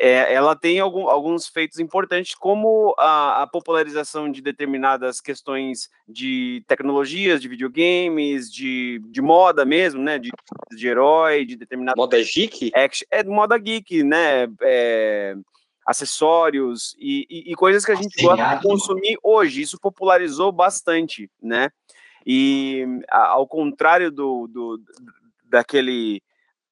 [0.00, 6.62] É, ela tem algum- alguns feitos importantes, como a, a popularização de determinadas questões de
[6.68, 10.18] tecnologias, de videogames, de, de moda mesmo, né?
[10.18, 10.30] De,
[10.70, 12.70] de herói, de determinado Moda geek?
[12.74, 14.48] action, é moda geek, né?
[14.62, 15.34] É,
[15.84, 18.68] acessórios e, e- e coisas que a gente gosta de Seriado.
[18.68, 19.62] consumir hoje.
[19.62, 21.70] Isso popularizou bastante, né?
[22.24, 24.80] E a- ao contrário do, do
[25.44, 26.22] daquele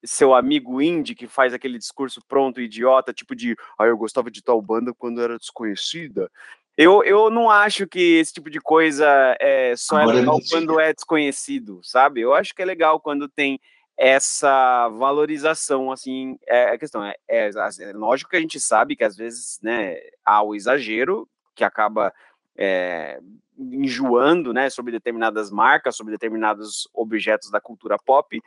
[0.04, 4.42] seu amigo indie que faz aquele discurso pronto, idiota, tipo de ah, eu gostava de
[4.42, 6.30] tal banda quando era desconhecida.
[6.76, 9.06] Eu, eu não acho que esse tipo de coisa
[9.38, 10.58] é, só Agora é é legal mentira.
[10.58, 12.20] quando é desconhecido, sabe?
[12.22, 13.60] Eu acho que é legal quando tem
[13.98, 17.04] essa valorização, assim, é a questão.
[17.04, 21.28] É, é, é lógico que a gente sabe que às vezes né, há o exagero
[21.54, 22.10] que acaba
[22.56, 23.20] é,
[23.58, 28.40] enjoando né, sobre determinadas marcas, sobre determinados objetos da cultura pop.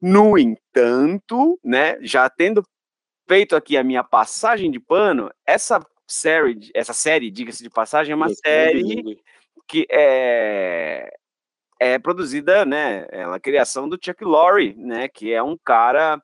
[0.00, 2.62] No entanto, né, já tendo
[3.28, 8.16] feito aqui a minha passagem de pano, essa série, essa série, diga-se de passagem, é
[8.16, 9.20] uma série
[9.66, 11.12] que é,
[11.78, 16.22] é produzida, né, é uma criação do Chuck Lorre, né, que é um cara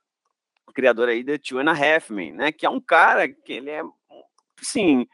[0.75, 3.71] criador aí da Two and a Half Men, né, que é um cara que ele
[3.71, 3.83] é,
[4.61, 5.07] assim,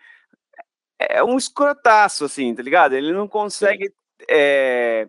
[0.98, 2.94] é um escrotaço, assim, tá ligado?
[2.94, 3.90] Ele não consegue
[4.28, 5.08] é,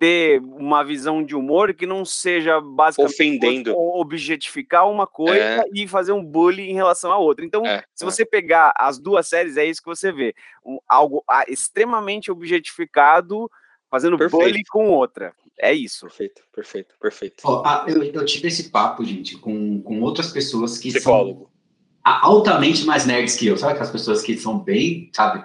[0.00, 3.74] ter uma visão de humor que não seja basicamente Ofendendo.
[3.76, 5.62] o- objetificar uma coisa É.
[5.74, 7.44] e fazer um bullying em relação a outra.
[7.44, 8.10] Então, É, se é.
[8.10, 10.34] você pegar as duas séries, é isso que você vê.
[10.64, 13.50] Um- algo ah, extremamente objetificado
[13.90, 14.42] fazendo Perfeito.
[14.42, 15.34] bullying com outra.
[15.58, 16.06] É isso.
[16.06, 17.42] Perfeito, perfeito, perfeito.
[17.44, 21.50] Ó, ah, eu, eu tive esse papo, gente, com, com outras pessoas que são Psicólogo.
[22.02, 25.44] a- altamente mais nerds que eu, sabe aquelas pessoas que são bem, sabe?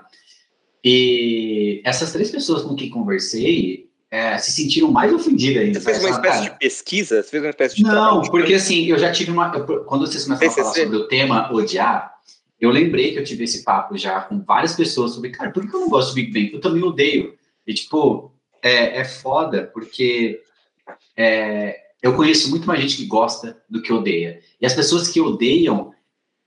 [0.82, 3.85] E essas três pessoas com quem conversei
[4.16, 5.80] é, se sentiram mais ofendidas ainda.
[5.80, 7.22] Você fez uma espécie Cara, de pesquisa?
[7.22, 9.52] Você fez uma espécie de Não, porque assim, eu já tive uma.
[9.52, 12.16] quando vocês começaram a falar sobre o tema odiar,
[12.60, 15.76] eu lembrei que eu tive esse papo já com várias pessoas sobre, cara, por que
[15.76, 16.54] eu não gosto do Big Bang?
[16.54, 17.36] Eu também odeio.
[17.68, 18.32] E, tipo,
[18.64, 20.40] é, é foda, porque
[21.18, 24.40] é, eu conheço muito mais gente que gosta do que odeia.
[24.62, 25.94] E as pessoas que odeiam,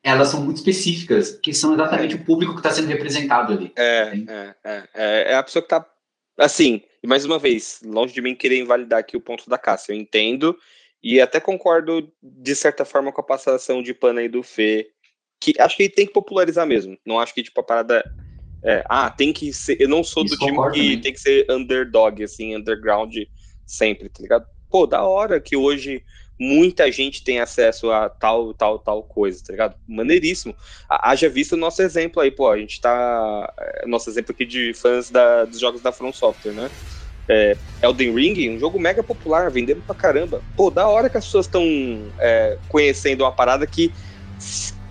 [0.02, 3.72] elas são muito específicas, que são exatamente o público que está sendo representado ali.
[3.76, 5.84] É, é, é, é, é a pessoa que tá.
[6.38, 9.92] Assim, e mais uma vez, longe de mim querer invalidar aqui o ponto da Cássia.
[9.92, 10.56] Eu entendo
[11.02, 14.90] e até concordo, de certa forma, com a passação de pano aí do Fê.
[15.40, 16.98] Que acho que ele tem que popularizar mesmo.
[17.06, 18.04] Não acho que, tipo, a parada.
[18.64, 19.80] É, ah, tem que ser.
[19.80, 21.00] Eu não sou Isso do time que também.
[21.00, 23.14] tem que ser underdog, assim, underground
[23.64, 24.46] sempre, tá ligado?
[24.68, 26.02] Pô, da hora que hoje
[26.38, 29.76] muita gente tem acesso a tal, tal, tal coisa, tá ligado?
[29.86, 30.54] Maneiríssimo.
[30.88, 33.52] Ha- Haja visto o nosso exemplo aí, pô, a gente tá.
[33.58, 36.70] é, Nosso exemplo aqui de fãs da- dos jogos da From Software, né?
[37.30, 40.44] É, Elden Ring, um jogo mega popular, vendendo pra caramba.
[40.56, 41.62] Pô, da hora que as pessoas estão
[42.68, 43.92] conhecendo uma parada que,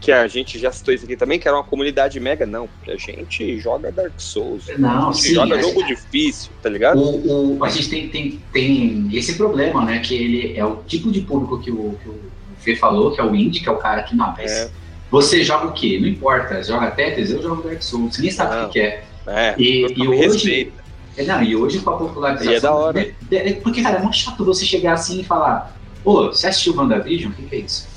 [0.08, 2.45] que a gente já citou isso aqui também, que era uma comunidade mega.
[2.45, 6.49] Não, a gente joga Dark Souls, Não, a gente sim, joga a jogo gente- difícil,
[6.64, 6.97] tá ligado?
[6.97, 9.99] O, o- a gente tem, tem, tem esse problema, né?
[9.99, 13.24] Que ele é o tipo de público que o, que o Fê falou, que é
[13.26, 14.72] o indie, que é o cara que não, mas É.
[15.12, 15.99] você joga o quê?
[15.99, 19.03] Não importa, joga Tetris, eu jogo Dark Souls, ninguém sabe o que que é.
[19.28, 20.74] É, E, e hoje, respeito.
[21.18, 22.53] é, não, e hoje com a popularização.
[22.53, 23.03] E é da hora.
[23.03, 26.74] de- de- porque, cara, é muito chato você chegar assim e falar: Ô, você assistiu
[26.78, 27.34] WandaVision?
[27.34, 27.96] O que, que é isso?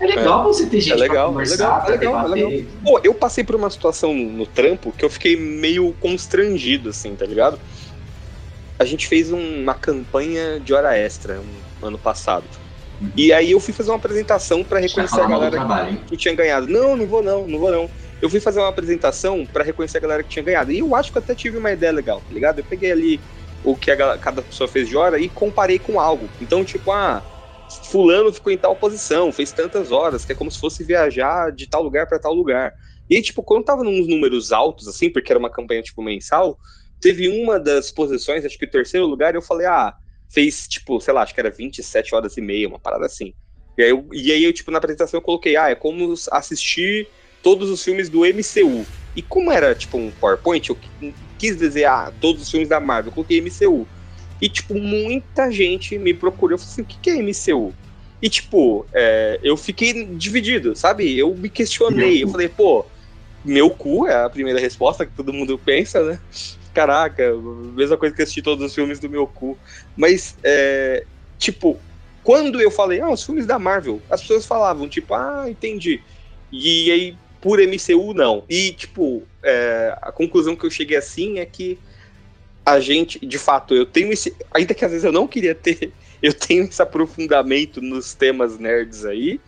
[0.00, 2.68] É legal você ter gente legal, pra é conversar, legal, pra é legal, é debater.
[2.82, 7.26] Pô, eu passei por uma situação no trampo que eu fiquei meio constrangido, assim, tá
[7.26, 7.58] ligado?
[8.78, 12.46] A gente fez um- uma campanha de hora extra um ano passado.
[12.98, 13.10] Uhum.
[13.14, 15.98] E aí eu fui fazer uma apresentação pra Vai reconhecer a galera trabalho, hein?
[16.06, 16.66] que tinha ganhado.
[16.66, 17.90] Não, não vou não, não vou não.
[18.22, 20.72] Eu fui fazer uma apresentação pra reconhecer a galera que tinha ganhado.
[20.72, 22.58] E eu acho que eu até tive uma ideia legal, tá ligado?
[22.58, 23.20] Eu peguei ali
[23.62, 26.28] o que a cada pessoa fez de hora e comparei com algo.
[26.40, 27.22] Então, tipo, ah,
[27.90, 31.66] fulano ficou em tal posição, fez tantas horas, que é como se fosse viajar de
[31.68, 32.72] tal lugar pra tal lugar.
[33.08, 36.58] E aí, tipo, quando tava nos números altos, assim, porque era uma campanha, tipo, mensal,
[37.00, 39.94] teve uma das posições, acho que o terceiro lugar, eu falei, ah,
[40.28, 43.34] fez, tipo, sei lá, acho que era 27 horas e meia, uma parada assim.
[43.76, 47.08] E aí, eu, e aí eu, tipo, na apresentação eu coloquei, ah, é como assistir
[47.42, 48.88] todos os filmes do MCU.
[49.14, 50.92] E como era, tipo, um PowerPoint, eu qui-
[51.38, 53.90] quis desenhar todos os filmes da Marvel, eu coloquei MCU.
[54.40, 57.74] E, tipo, muita gente me procurou, eu falei assim, o que que é MCU?
[58.22, 61.18] E, tipo, é, eu fiquei dividido, sabe?
[61.18, 62.84] Eu me questionei, eu falei, pô,
[63.44, 66.20] meu cu é a primeira resposta que todo mundo pensa, né?
[66.72, 67.34] Caraca,
[67.74, 69.58] mesma coisa que assistir todos os filmes do meu cu.
[69.96, 71.04] Mas, é,
[71.38, 71.78] tipo,
[72.22, 76.00] quando eu falei, ah, os filmes da Marvel, as pessoas falavam, tipo, ah, entendi.
[76.52, 78.44] E aí, por MCU, não.
[78.48, 81.78] E, tipo, é, a conclusão que eu cheguei assim é que
[82.70, 84.34] a gente, de fato, eu tenho esse.
[84.54, 85.92] Ainda que às vezes eu não queria ter,
[86.22, 89.40] eu tenho esse aprofundamento nos temas nerds aí.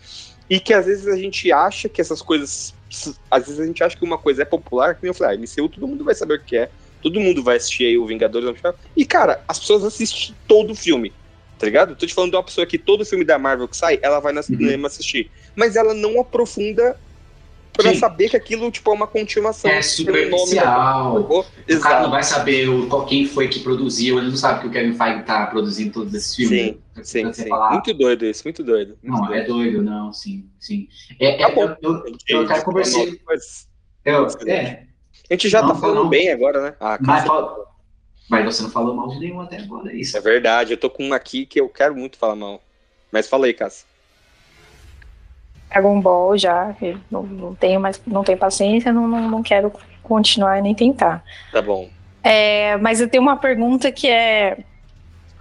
[0.51, 2.75] E que às vezes a gente acha que essas coisas.
[3.31, 5.41] Às vezes a gente acha que uma coisa é popular, que nem eu falei, ah,
[5.41, 6.71] MCU todo mundo vai saber o que é.
[7.01, 8.61] Todo mundo vai assistir aí o Vingadores.
[8.97, 11.13] E, cara, as pessoas assistem todo o filme.
[11.59, 11.97] Tá ligado?
[11.97, 14.33] Tô te falando de uma pessoa que todo filme da Marvel que sai, ela vai
[14.33, 15.31] no cinema assistir.
[15.57, 16.97] Mas ela não aprofunda
[17.73, 17.99] pra Sim.
[17.99, 19.71] saber que aquilo, tipo, é uma continuação.
[19.71, 21.21] É nome superficial.
[21.23, 21.47] sacou?
[21.71, 24.67] O cara não vai saber o, qual- quem foi que produziu, ele não sabe que
[24.67, 26.61] o Kevin Feige tá produzindo todos esses filmes.
[26.61, 27.49] Sim, Pra Sim, sim.
[27.49, 28.99] falar, Muito doido isso, muito doido.
[29.03, 29.53] muito não, é doido.
[29.55, 30.87] doido, não, sim, sim.
[31.19, 31.63] É, Tá é, bom.
[31.63, 32.99] eu, eu, A gente- eu quero conversar.
[33.27, 33.69] mas-
[34.05, 34.87] eu, é,
[35.31, 36.09] A gente já Não, tá falando não.
[36.11, 36.75] bem agora, né?
[36.79, 37.25] Ah, mas,
[38.29, 40.17] mas você não falou mal de nenhum até agora, é isso.
[40.17, 42.63] é verdade, eu tô com um aqui que eu quero muito falar mal.
[43.11, 43.87] Mas fala aí, Cássio.
[45.73, 46.77] Dragon Ball já,
[47.11, 51.25] não, não tenho mais, não tenho paciência, não, não, não quero continuar nem tentar.
[51.51, 51.89] Tá bom.
[52.23, 54.59] É, mas eu tenho uma pergunta que é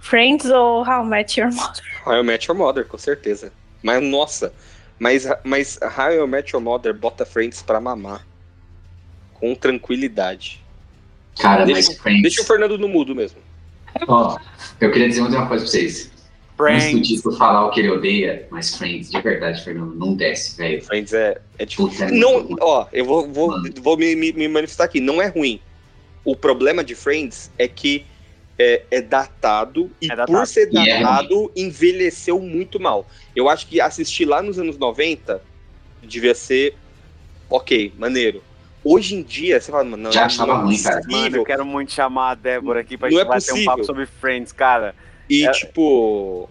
[0.00, 1.82] Friends ou How I Met Your Mother?
[2.06, 3.52] How I Met Your Mother, com certeza.
[3.82, 4.52] Mas, nossa,
[4.98, 8.26] mas, mas How I Met Your Mother bota Friends pra mamar.
[9.34, 10.62] Com tranquilidade.
[11.38, 12.22] Cara, Deixa- mas Friends.
[12.22, 13.38] Deixa o Fernando no mudo mesmo.
[14.08, 14.38] Ó,
[14.80, 16.10] eu queria dizer uma coisa pra vocês.
[16.58, 17.08] Antes do Friends.
[17.08, 20.82] Tito falar o que ele odeia, mas Friends, de verdade, Fernando, não desce, velho.
[20.84, 21.88] Friends é, é difícil.
[21.90, 23.72] Puta, é Não, ó, eu vou, vou, Mano.
[23.80, 25.00] vou me, me- me manifestar aqui.
[25.00, 25.60] Não é ruim.
[26.24, 28.04] O problema de Friends é que
[28.58, 30.32] é, é datado e É datado.
[30.32, 33.08] por ser é datado, envelheceu muito mal.
[33.34, 35.42] Eu acho que assistir lá nos anos 90
[36.02, 36.76] devia ser
[37.50, 38.42] ok, maneiro.
[38.84, 40.96] Hoje em dia, você fala, mano, não, Já é achava ruim, cara.
[40.96, 41.44] Mano, eu possível.
[41.44, 43.64] quero muito chamar a Débora aqui pra Não gente é bater um possível.
[43.72, 44.94] papo sobre Friends, cara.
[45.28, 45.50] E, É.
[45.52, 46.48] tipo,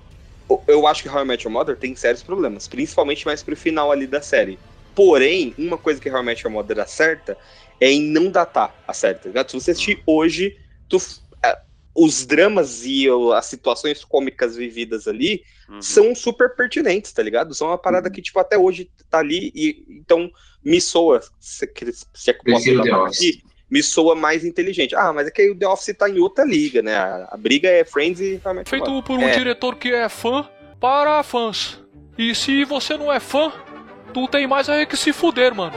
[0.68, 3.92] eu acho que How I Met Your Mother tem sérios problemas, principalmente mais pro final
[3.92, 4.60] ali da série.
[4.96, 7.38] Porém, uma coisa que How I Met Your Mother acerta
[7.80, 9.50] é em não datar a série, tá ligado?
[9.50, 10.54] Se você assistir hoje,
[10.88, 10.98] tu,
[11.44, 11.58] é,
[11.96, 15.82] os dramas e as situações cômicas vividas ali Uhum.
[15.82, 17.54] são super pertinentes, tá ligado?
[17.56, 20.30] São uma parada que, tipo, até hoje tá ali e então
[20.64, 21.72] me soa, se,
[22.14, 22.70] se é que posso
[23.06, 23.42] aqui,
[23.72, 24.94] me soa mais inteligente.
[24.96, 26.96] Ah, mas é que aí o The Office tá em outra liga, né?
[26.96, 28.40] A, a briga é Friends e.
[28.66, 29.32] Feito por um É.
[29.32, 30.48] diretor que é fã
[30.80, 31.80] para fãs.
[32.18, 33.52] E se você não é fã,
[34.14, 35.74] tu tem mais é que se fuder, mano.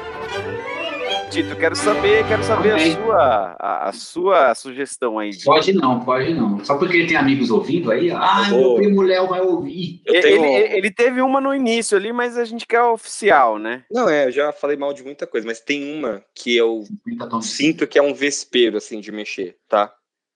[1.35, 5.31] Tito, quero saber, quero saber a sua, a, a sua sugestão aí.
[5.31, 6.65] de- Pode não, pode não.
[6.65, 10.01] Só porque ele tem amigos ouvindo aí, ah, Eu meu primo Léo vai ouvir.
[10.07, 10.45] Tenho...
[10.45, 13.85] ele- ele teve uma no início ali, mas a gente quer oficial, né?
[13.91, 17.29] Não, é, eu já falei mal de muita coisa, mas tem uma que eu 50
[17.29, 19.93] tons de sinto que é um vespeiro, assim, de mexer, tá?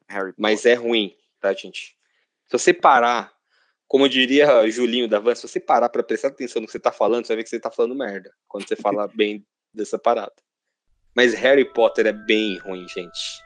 [0.08, 1.94] Harry Mas é ruim, tá, gente?
[2.48, 3.30] Se você parar
[3.86, 6.90] como diria Julinho da Van, se você parar pra prestar atenção no que você tá
[6.90, 8.30] falando, você vai ver que você tá falando merda.
[8.48, 10.32] Quando você fala bem dessa parada.
[11.18, 13.42] Mas Harry Potter é bem ruim, gente.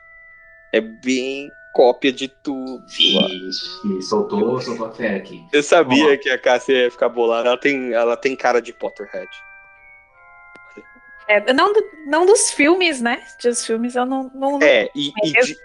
[0.74, 2.84] É bem cópia de tudo.
[2.86, 5.42] Vixe, soltou, soltou a fé aqui.
[5.50, 7.48] Eu sabia que a Cássia ia ficar bolada.
[7.48, 9.26] Ela tem, ela tem cara de Potterhead.
[11.26, 11.72] É, não,
[12.04, 13.24] não dos filmes, né?
[13.42, 14.30] Dos filmes eu não.
[14.34, 15.56] não É, e, e Eu- di-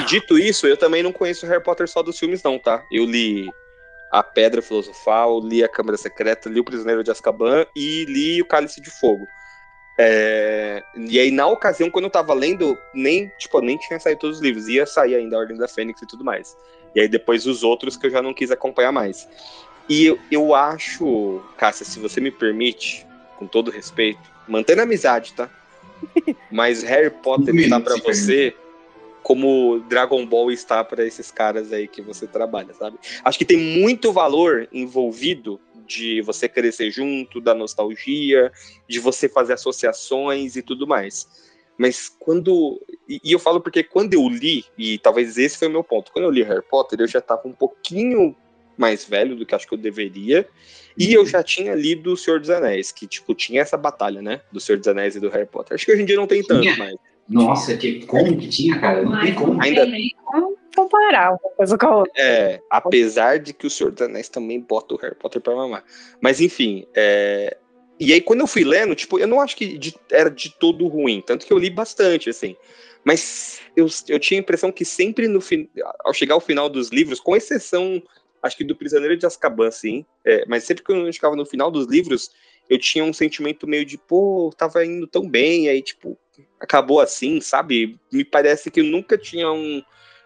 [0.00, 2.84] e dito isso, eu também não conheço Harry Potter só dos filmes, não, tá?
[2.92, 3.48] Eu li
[4.12, 8.46] A Pedra Filosofal, li A Câmara Secreta, li O Prisioneiro de Azkaban e li O
[8.46, 9.26] Cálice de Fogo.
[9.98, 14.38] É, E aí, na ocasião, quando eu tava lendo, nem, tipo, nem tinha saído todos
[14.38, 14.68] os livros.
[14.68, 16.56] Ia sair ainda a Ordem da Fênix e tudo mais.
[16.94, 19.28] E aí, depois os outros que eu já não quis acompanhar mais.
[19.88, 25.34] E eu, eu acho, Cássia, se você me permite, com todo respeito, mantendo a amizade,
[25.34, 25.50] tá?
[26.50, 28.54] Mas Harry Potter está se você
[29.22, 32.98] como Dragon Ball está para esses caras aí que você trabalha, sabe?
[33.24, 35.60] Acho que tem muito valor envolvido
[35.92, 38.50] de você crescer junto, da nostalgia,
[38.88, 41.26] de você fazer associações e tudo mais.
[41.78, 42.80] Mas quando.
[43.08, 46.26] E eu falo porque quando eu li, e talvez esse foi o meu ponto, quando
[46.26, 48.36] eu li Harry Potter, eu já estava um pouquinho
[48.76, 50.46] mais velho do que acho que eu deveria.
[50.96, 54.42] E eu já tinha lido O Senhor dos Anéis, que, tipo, tinha essa batalha, né?
[54.52, 55.74] Do Senhor dos Anéis e do Harry Potter.
[55.74, 56.76] Acho que hoje em dia não tem tanto, Tinha.
[56.76, 56.94] mas.
[57.28, 59.02] Nossa, que, como que tinha, cara?
[59.02, 59.62] Não tem como.
[59.62, 59.96] Ainda- Vamos
[60.82, 62.12] comparar uma coisa com a outra.
[62.16, 65.84] É, apesar de que o Senhor dos Anéis também bota o Harry Potter pra mamar.
[66.20, 67.56] Mas enfim, é...
[67.98, 70.88] e aí quando eu fui lendo, tipo, eu não acho que de- era de todo
[70.88, 72.56] ruim, tanto que eu li bastante, assim.
[73.04, 75.68] Mas eu, eu tinha a impressão que sempre no fin...
[76.04, 78.02] ao chegar ao final dos livros, com exceção,
[78.42, 81.70] acho que do Prisioneiro de Azkaban, sim, é, mas sempre que eu chegava no final
[81.70, 82.30] dos livros,
[82.70, 86.16] eu tinha um sentimento meio de, pô, tava indo tão bem, aí, tipo,
[86.60, 87.98] acabou assim, sabe?
[88.10, 89.82] Me parece que eu nunca tinha um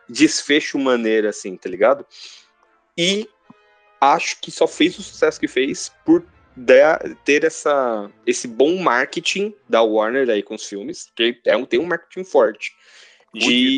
[0.08, 2.06] desfecho maneiro, assim, tá ligado?
[2.96, 3.28] E
[4.00, 6.24] acho que só fez o sucesso que fez por
[7.24, 11.78] ter essa, esse bom marketing da Warner aí com os filmes, que é um, tem
[11.78, 12.72] um marketing forte.
[13.34, 13.76] De,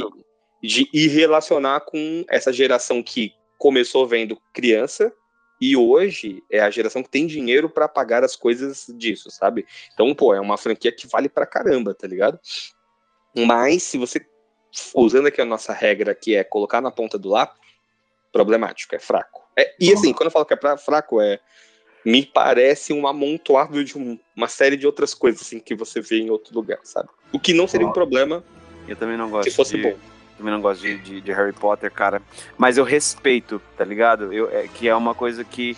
[0.62, 5.12] de ir relacionar com essa geração que começou vendo criança
[5.60, 9.66] e hoje é a geração que tem dinheiro pra pagar as coisas disso, sabe?
[9.92, 12.38] Então, pô, é uma franquia que vale pra caramba, tá ligado?
[13.36, 14.24] Mas se você
[14.94, 17.58] usando aqui a nossa regra, que é colocar na ponta do lápis,
[18.32, 19.42] problemático, é fraco.
[19.56, 21.40] É, e assim, quando eu falo que é fraco, é
[22.04, 26.20] me parece um amontoado de um- uma série de outras coisas assim que você vê
[26.20, 27.08] em outro lugar, sabe?
[27.32, 28.44] O que não seria um problema
[28.86, 29.96] Eu também não gosto se fosse de, bom.
[30.36, 32.22] também não gosto de, de- de Harry Potter, cara.
[32.56, 34.32] Mas eu respeito, tá ligado?
[34.32, 35.76] Eu, é, que é uma coisa que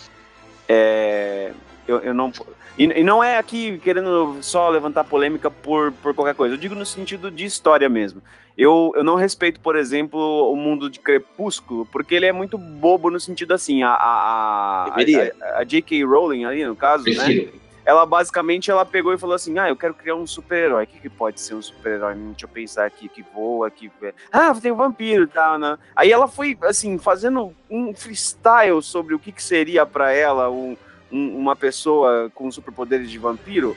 [0.69, 1.51] é,
[1.87, 2.31] eu, eu não.
[2.77, 6.53] E, e não é aqui querendo só levantar polêmica por, por qualquer coisa.
[6.55, 8.21] Eu digo no sentido de história mesmo.
[8.57, 10.19] Eu, eu não respeito, por exemplo,
[10.51, 13.81] o mundo de Crepúsculo, porque ele é muito bobo no sentido assim.
[13.83, 16.03] A, a, a, a, J.K.
[16.03, 17.49] Rowling ali, no caso, né?
[17.83, 20.83] Ela basicamente ela pegou e falou assim: Ah, eu quero criar um super-herói.
[20.83, 22.13] O que, que pode ser um super-herói?
[22.13, 23.89] Deixa eu pensar aqui, que voa, que.
[24.31, 25.77] Ah, tem um vampiro e tal, né?
[25.95, 30.77] Aí ela foi, assim, fazendo um freestyle sobre o que, que seria pra ela um-
[31.11, 33.75] um- uma pessoa com superpoderes de vampiro.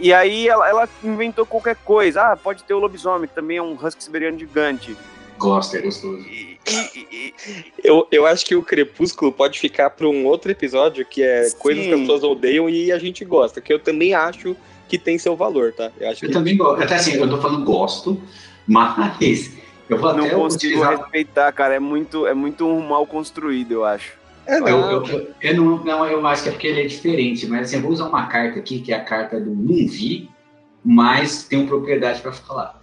[0.00, 2.32] E aí ela, ela inventou qualquer coisa.
[2.32, 4.96] Ah, pode ter o lobisomem, que também é um husky siberiano gigante.
[5.38, 6.26] Gosto, é gostoso.
[6.28, 7.34] E, e- e-
[7.82, 11.56] Eu, eu acho que o Crepúsculo pode ficar para um outro episódio, que é Sim.
[11.58, 14.54] coisas que as pessoas odeiam e a gente gosta, que eu também acho
[14.88, 15.90] que tem seu valor, tá?
[15.98, 16.82] Eu acho Eu que também gosto.
[16.82, 18.20] Até assim, eu tô falando gosto,
[18.66, 19.50] mas
[19.88, 21.74] eu vou não até consigo utilizar respeitar, cara.
[21.74, 24.19] É muito, é muito mal construído, eu acho.
[24.46, 24.90] É, Eu, não.
[24.90, 27.76] eu, eu, eu não, não, eu acho que é porque ele é diferente, mas assim,
[27.76, 30.28] eu vou usar uma carta aqui, que é a carta do não vi,
[30.84, 32.80] mas tenho propriedade para falar.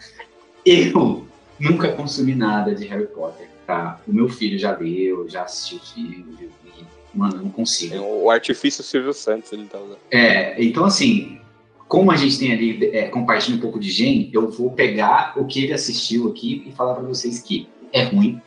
[0.65, 1.25] Eu
[1.59, 3.99] nunca consumi nada de Harry Potter, tá?
[4.07, 6.85] O meu filho já leu, já assistiu os filmes, eu vi.
[7.13, 7.95] Mano, eu não consigo.
[7.95, 9.97] É o artifício Silvio Santos ele tá usando.
[10.11, 11.39] É, então assim,
[11.87, 15.45] como a gente tem ali, é, compartilha um pouco de gen, eu vou pegar o
[15.45, 18.41] que ele assistiu aqui e falar pra vocês que é ruim.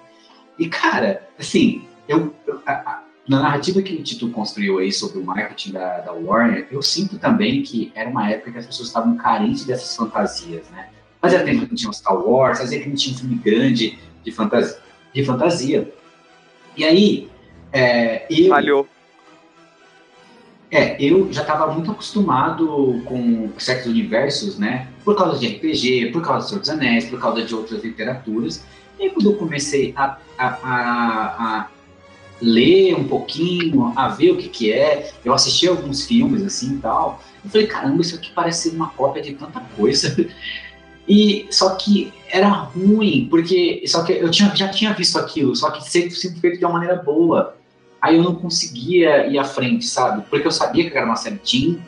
[0.59, 2.35] E cara, assim, eu,
[2.67, 6.83] a- na narrativa que o Tito construiu aí sobre o marketing da, da Warner, eu
[6.83, 10.89] sinto também que era uma época que as pessoas estavam carentes dessas fantasias, né?
[11.21, 13.99] Fazia tempo que não tinha um Star Wars, fazia que não tinha um filme grande
[14.25, 14.79] de fantasia.
[15.15, 15.93] De fantasia.
[16.77, 17.29] E aí,
[17.73, 18.89] é, eu, Falhou.
[20.71, 24.89] é, eu já estava muito acostumado com certos universos, né?
[25.05, 28.65] Por causa de RPG, por causa do Senhor dos Anéis, por causa de outras literaturas.
[28.99, 31.69] E aí, quando eu comecei a, a, a, a
[32.41, 36.79] ler um pouquinho, a ver o que que é, eu assisti alguns filmes assim e
[36.79, 37.23] tal.
[37.45, 40.17] Eu falei, caramba, isso aqui parece uma cópia de tanta coisa.
[41.09, 45.73] E só que era ruim, porque só que eu tinha, já tinha visto aquilo, só
[45.73, 47.57] que sempre, sempre feito de uma maneira boa.
[48.01, 50.23] aí eu não conseguia ir à frente, sabe?
[50.31, 51.83] Porque eu sabia que era uma teen,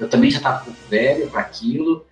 [0.00, 2.04] eu também já estava velho para aquilo,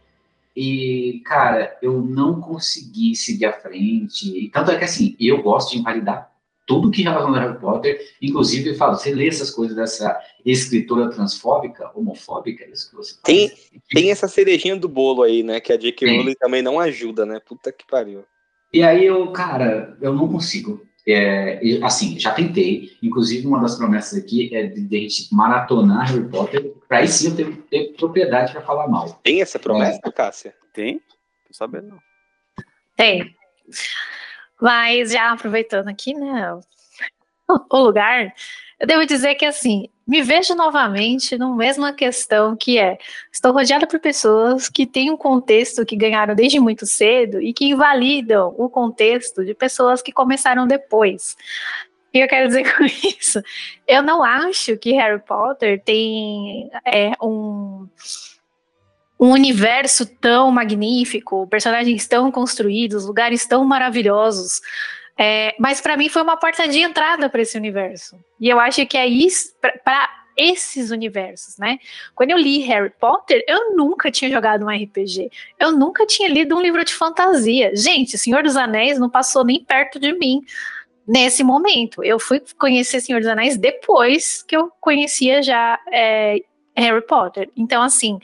[0.56, 4.28] e, cara, eu não consegui seguir à frente.
[4.28, 6.30] E tanto é que, assim, eu gosto de invalidar
[6.66, 11.90] tudo que relaciona Harry Potter, inclusive, eu falo, você lê essas coisas dessa escritora transfóbica,
[11.94, 13.52] homofóbica, é isso que você tem,
[13.90, 16.16] tem essa cerejinha do bolo aí, né, que a J.K.
[16.16, 18.24] Rowling também não ajuda, né, puta que pariu.
[18.72, 20.84] E aí eu, cara, eu não consigo.
[21.06, 22.96] É, assim, já tentei.
[23.02, 27.08] Inclusive, uma das promessas aqui é de, de a gente maratonar Harry Potter, para aí
[27.08, 29.20] sim eu ter, ter propriedade para falar mal.
[29.22, 30.10] Tem essa promessa, é.
[30.10, 30.54] Cássia?
[30.72, 30.98] Tem?
[31.46, 31.98] Tô sabendo, não.
[32.96, 33.34] Tem.
[34.60, 36.58] Mas já aproveitando aqui, né,
[37.48, 38.32] o lugar,
[38.78, 42.98] eu devo dizer que assim, me vejo novamente numa mesma questão que é,
[43.32, 47.66] estou rodeada por pessoas que têm um contexto que ganharam desde muito cedo e que
[47.66, 51.36] invalidam o contexto de pessoas que começaram depois.
[52.08, 53.42] O que eu quero dizer com isso?
[53.86, 57.88] Eu não acho que Harry Potter tem é, um
[59.18, 64.60] um universo tão magnífico, personagens tão construídos, lugares tão maravilhosos.
[65.16, 68.18] É, mas para mim foi uma porta de entrada para esse universo.
[68.40, 69.54] E eu acho que é isso
[69.84, 71.78] para esses universos, né?
[72.14, 75.30] Quando eu li Harry Potter, eu nunca tinha jogado um RPG.
[75.58, 77.74] Eu nunca tinha lido um livro de fantasia.
[77.74, 80.42] Gente, Senhor dos Anéis não passou nem perto de mim
[81.06, 82.02] nesse momento.
[82.02, 86.40] Eu fui conhecer Senhor dos Anéis depois que eu conhecia já é,
[86.76, 87.48] Harry Potter.
[87.56, 88.18] Então, assim,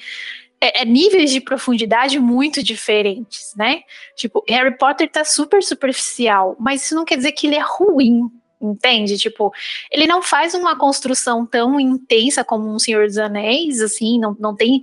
[0.61, 3.83] é, é, níveis de profundidade muito diferentes, né?
[4.15, 8.31] Tipo, Harry Potter tá super superficial, mas isso não quer dizer que ele é ruim,
[8.61, 9.17] entende?
[9.17, 9.53] Tipo,
[9.91, 14.55] ele não faz uma construção tão intensa como um Senhor dos Anéis, assim, não, não
[14.55, 14.83] tem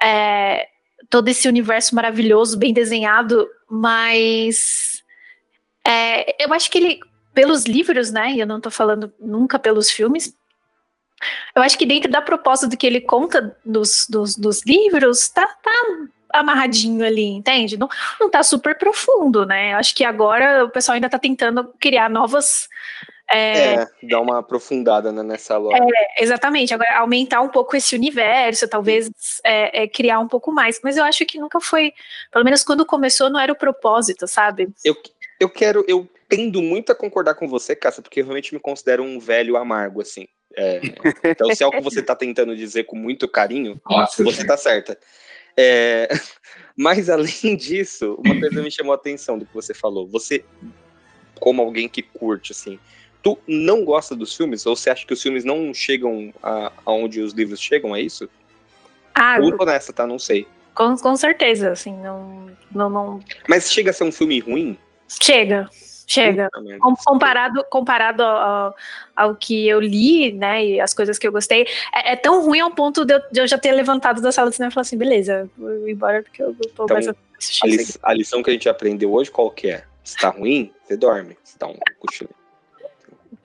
[0.00, 0.68] é,
[1.08, 5.02] todo esse universo maravilhoso, bem desenhado, mas
[5.84, 7.00] é, eu acho que ele,
[7.34, 8.34] pelos livros, né?
[8.36, 10.32] Eu não tô falando nunca pelos filmes,
[11.54, 15.46] eu acho que dentro da proposta do que ele conta dos, dos, dos livros, tá,
[15.46, 15.72] tá
[16.32, 17.76] amarradinho ali, entende?
[17.76, 19.74] Não, não tá super profundo, né?
[19.74, 22.68] Acho que agora o pessoal ainda tá tentando criar novas.
[23.32, 25.76] É, é dar uma aprofundada né, nessa loja.
[25.76, 26.74] É, exatamente.
[26.74, 29.10] Agora, aumentar um pouco esse universo, talvez
[29.44, 30.80] é, é, criar um pouco mais.
[30.82, 31.92] Mas eu acho que nunca foi.
[32.32, 34.68] Pelo menos quando começou, não era o propósito, sabe?
[34.84, 34.96] Eu,
[35.38, 35.84] eu quero.
[35.86, 39.56] Eu tendo muito a concordar com você, Cássia, porque eu realmente me considero um velho
[39.56, 40.26] amargo, assim.
[40.56, 40.80] É,
[41.24, 44.56] então, se é o que você está tentando dizer com muito carinho, Nossa, você está
[44.56, 44.98] certa.
[45.56, 46.08] É,
[46.76, 50.06] mas, além disso, uma coisa me chamou a atenção do que você falou.
[50.08, 50.44] Você,
[51.38, 52.78] como alguém que curte, assim,
[53.22, 54.66] tu não gosta dos filmes?
[54.66, 57.94] Ou você acha que os filmes não chegam a, aonde os livros chegam?
[57.94, 58.28] É isso?
[59.14, 60.06] Ah, eu tô nessa, tá?
[60.06, 60.46] Não sei.
[60.74, 63.20] Com, com certeza, assim, não, não, não.
[63.48, 64.78] Mas chega a ser um filme ruim?
[65.08, 65.68] Chega,
[66.10, 66.50] Chega.
[67.04, 68.74] Comparado, comparado ao,
[69.14, 72.58] ao, que eu li, né, e as coisas que eu gostei, é, é tão ruim
[72.58, 74.82] ao ponto de eu, de eu, já ter levantado da sala de cinema e falar
[74.82, 77.14] assim, beleza, vou embora porque eu tô então, mais a,
[78.02, 79.84] a lição que a gente aprendeu hoje, qual que é?
[80.02, 81.38] Se tá ruim, você dorme.
[81.44, 82.30] Se tá um cochilo.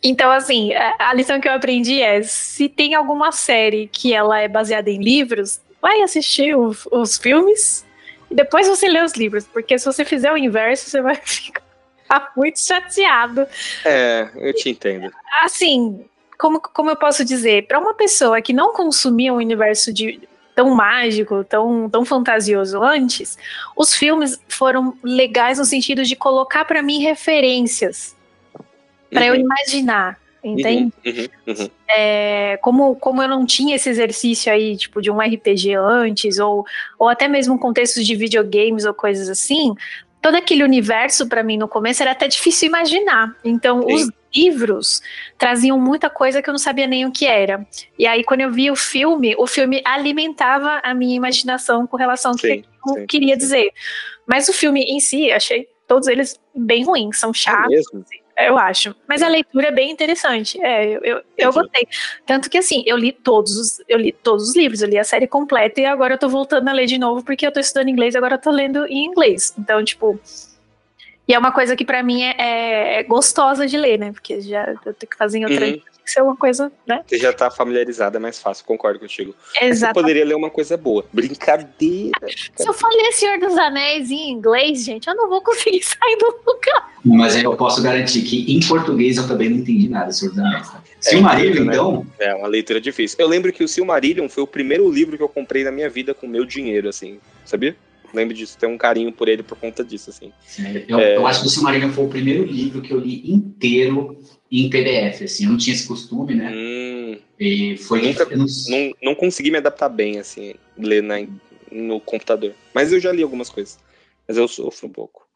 [0.01, 4.47] Então, assim, a lição que eu aprendi é: se tem alguma série que ela é
[4.47, 7.85] baseada em livros, vai assistir os, os filmes
[8.29, 11.64] e depois você lê os livros, porque se você fizer o inverso, você vai ficar
[12.07, 13.47] tá muito chateado.
[13.83, 15.11] É, eu te entendo.
[15.41, 16.05] Assim,
[16.37, 20.21] como, como eu posso dizer, para uma pessoa que não consumia um universo de
[20.55, 23.37] tão mágico, tão, tão fantasioso antes,
[23.75, 28.15] os filmes foram legais no sentido de colocar para mim referências
[29.09, 29.27] para uhum.
[29.27, 30.19] eu imaginar.
[30.43, 30.93] Entende?
[31.03, 31.69] Uhum, uhum, uhum.
[31.89, 36.63] É, como, como eu não tinha esse exercício aí, tipo, de um RPG antes, ou,
[36.99, 39.73] ou até mesmo contextos de videogames ou coisas assim,
[40.25, 43.37] todo aquele universo para mim no começo era até difícil imaginar.
[43.43, 43.93] Então, Sim.
[43.93, 44.99] os livros
[45.37, 47.63] traziam muita coisa que eu não sabia nem o que era.
[47.95, 52.31] E aí, quando eu vi o filme, o filme alimentava a minha imaginação com relação
[52.31, 53.71] ao que eu queria dizer.
[54.25, 57.85] Mas o filme em si, achei todos eles bem ruins, são é chatos.
[57.93, 58.95] É eu acho.
[59.07, 60.61] Mas a leitura é bem interessante.
[60.61, 61.87] É, eu, eu, eu gostei.
[62.25, 65.03] Tanto que assim, eu li todos os, eu li todos os livros, eu li a
[65.03, 67.89] série completa e agora eu tô voltando a ler de novo porque eu tô estudando
[67.89, 69.53] inglês e agora eu tô lendo em inglês.
[69.57, 70.19] Então, tipo.
[71.27, 74.11] E é uma coisa que para mim é, é, gostosa de ler, né?
[74.11, 77.03] Porque já eu tenho que fazer em outra uhum ser uma coisa, né?
[77.05, 79.35] Você já tá familiarizada, é mais fácil, concordo contigo.
[79.61, 79.93] Exato.
[79.93, 81.05] Você poderia ler uma coisa boa.
[81.11, 82.19] Brincadeira.
[82.55, 86.17] Se eu for ler Senhor dos Anéis em inglês, gente, eu não vou conseguir sair
[86.17, 86.95] do lugar.
[87.03, 90.69] Mas eu posso garantir que em português eu também não entendi nada, Senhor dos Anéis.
[90.69, 90.81] Tá?
[91.05, 91.73] É, Silmarillion, né?
[91.73, 92.07] então?
[92.19, 93.17] É, uma leitura difícil.
[93.19, 96.13] Eu lembro que o Silmarillion foi o primeiro livro que eu comprei na minha vida
[96.13, 97.75] com meu dinheiro, assim, sabia?
[98.15, 100.31] Lembro disso, tenho um carinho por ele por conta disso, assim.
[100.87, 101.17] Eu, é...
[101.17, 104.17] eu acho que o Silmarillion foi o primeiro livro que eu li inteiro
[104.51, 106.51] em PDF, assim, eu não tinha esse costume, né?
[106.55, 108.45] Hum, e foi nunca, não...
[108.69, 111.15] não, não consegui me adaptar bem, assim, ler na,
[111.71, 112.53] no computador.
[112.73, 113.77] Mas eu já li algumas coisas.
[114.27, 115.27] Mas eu sofro um pouco.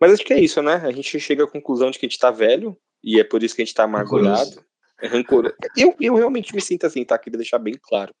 [0.00, 0.82] Mas acho que é isso, né?
[0.84, 3.54] A gente chega à conclusão de que a gente tá velho, e é por isso
[3.54, 4.62] que a gente tá amargurado.
[5.00, 5.54] É rancoroso.
[5.76, 7.18] Eu, eu realmente me sinto assim, tá?
[7.18, 8.14] Queria deixar bem claro.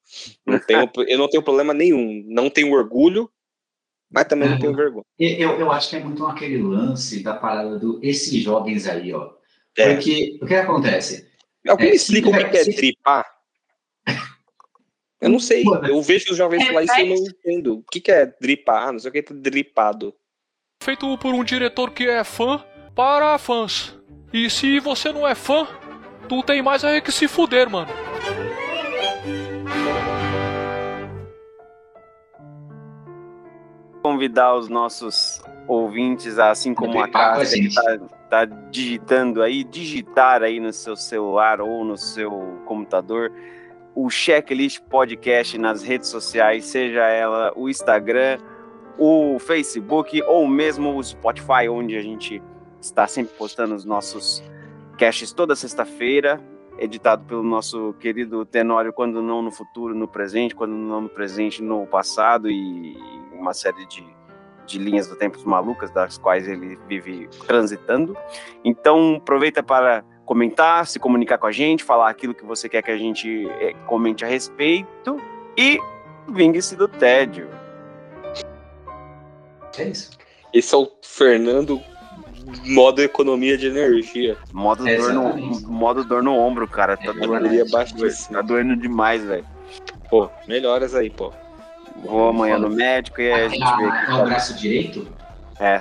[0.44, 2.24] Não tenho, eu não tenho problema nenhum.
[2.26, 3.30] Não tenho orgulho,
[4.12, 5.04] mas também não tenho vergonha.
[5.18, 9.32] Eu, eu acho que é muito aquele lance da parada do esses jovens aí, ó.
[9.76, 9.94] É.
[9.94, 11.30] Porque o que acontece?
[11.66, 13.24] Alguém é, explica o que, que é dripar?
[15.20, 15.64] Eu não sei.
[15.88, 17.78] Eu vejo os jovens falar isso e eu não entendo.
[17.78, 18.92] O que, que é dripar?
[18.92, 20.14] Não sei o que é dripado.
[20.82, 22.62] Feito por um diretor que é fã
[22.94, 23.96] para fãs.
[24.32, 25.66] E se você não é fã,
[26.28, 27.88] tu tem mais é que se fuder, mano.
[34.02, 37.98] Convidar os nossos ouvintes, assim como a Cássia que tá,
[38.28, 43.30] tá digitando aí, digitar aí no seu celular ou no seu computador
[43.94, 48.38] o Checklist Podcast nas redes sociais, seja ela o Instagram,
[48.98, 52.42] o Facebook ou mesmo o Spotify, onde a gente
[52.80, 54.42] está sempre postando os nossos
[54.98, 56.40] casts toda sexta-feira,
[56.78, 61.62] editado pelo nosso querido Tenório, quando não no futuro, no presente, quando não no presente,
[61.62, 62.96] no passado e
[63.42, 64.04] uma série de,
[64.66, 68.16] de linhas do tempo malucas das quais ele vive transitando.
[68.64, 72.90] Então, aproveita para comentar, se comunicar com a gente, falar aquilo que você quer que
[72.90, 75.16] a gente é, comente a respeito
[75.58, 75.78] e
[76.28, 77.48] vingue-se do tédio.
[79.78, 80.10] É isso.
[80.52, 81.80] Esse é o Fernando
[82.66, 84.36] modo economia de energia.
[84.52, 86.96] Modo, é dor, no, modo dor no ombro, cara.
[86.96, 87.48] Tá, é doendo,
[88.30, 89.46] tá doendo demais, velho.
[90.10, 91.32] Pô, melhoras aí, pô.
[92.04, 94.10] Vou amanhã no médico e a, a gente vê aqui.
[94.10, 95.08] É o braço direito?
[95.60, 95.80] É.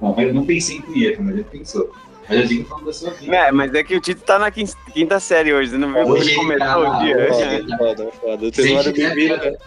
[0.00, 1.92] Bom, eu não pensei em punheta, mas ele pensou.
[2.28, 3.36] Mas eu digo falando da sua vida.
[3.36, 6.34] É, mas é que o Tito tá na quinta série hoje, você não viu hoje
[6.34, 7.34] como começou tá, o dia?
[7.76, 9.58] Foda, foda, Tenório.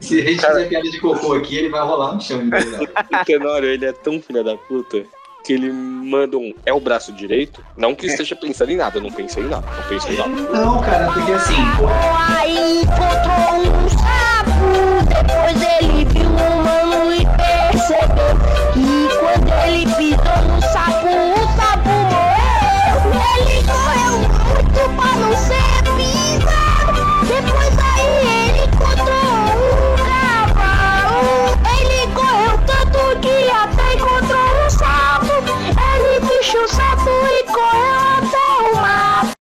[0.00, 2.40] Se a gente fizer piada de cocô aqui, ele vai rolar no chão.
[2.48, 5.04] o Tenório, ele é tão filho da puta
[5.44, 6.52] que ele manda um.
[6.64, 7.64] É o braço direito?
[7.76, 10.28] Não que esteja pensando em nada, não pensei em nada, não pensei em nada.
[10.30, 11.54] Não, cara, porque assim.
[12.36, 18.36] Aí encontrou um sapo, depois ele viu um mano e percebeu
[18.72, 19.86] que quando ele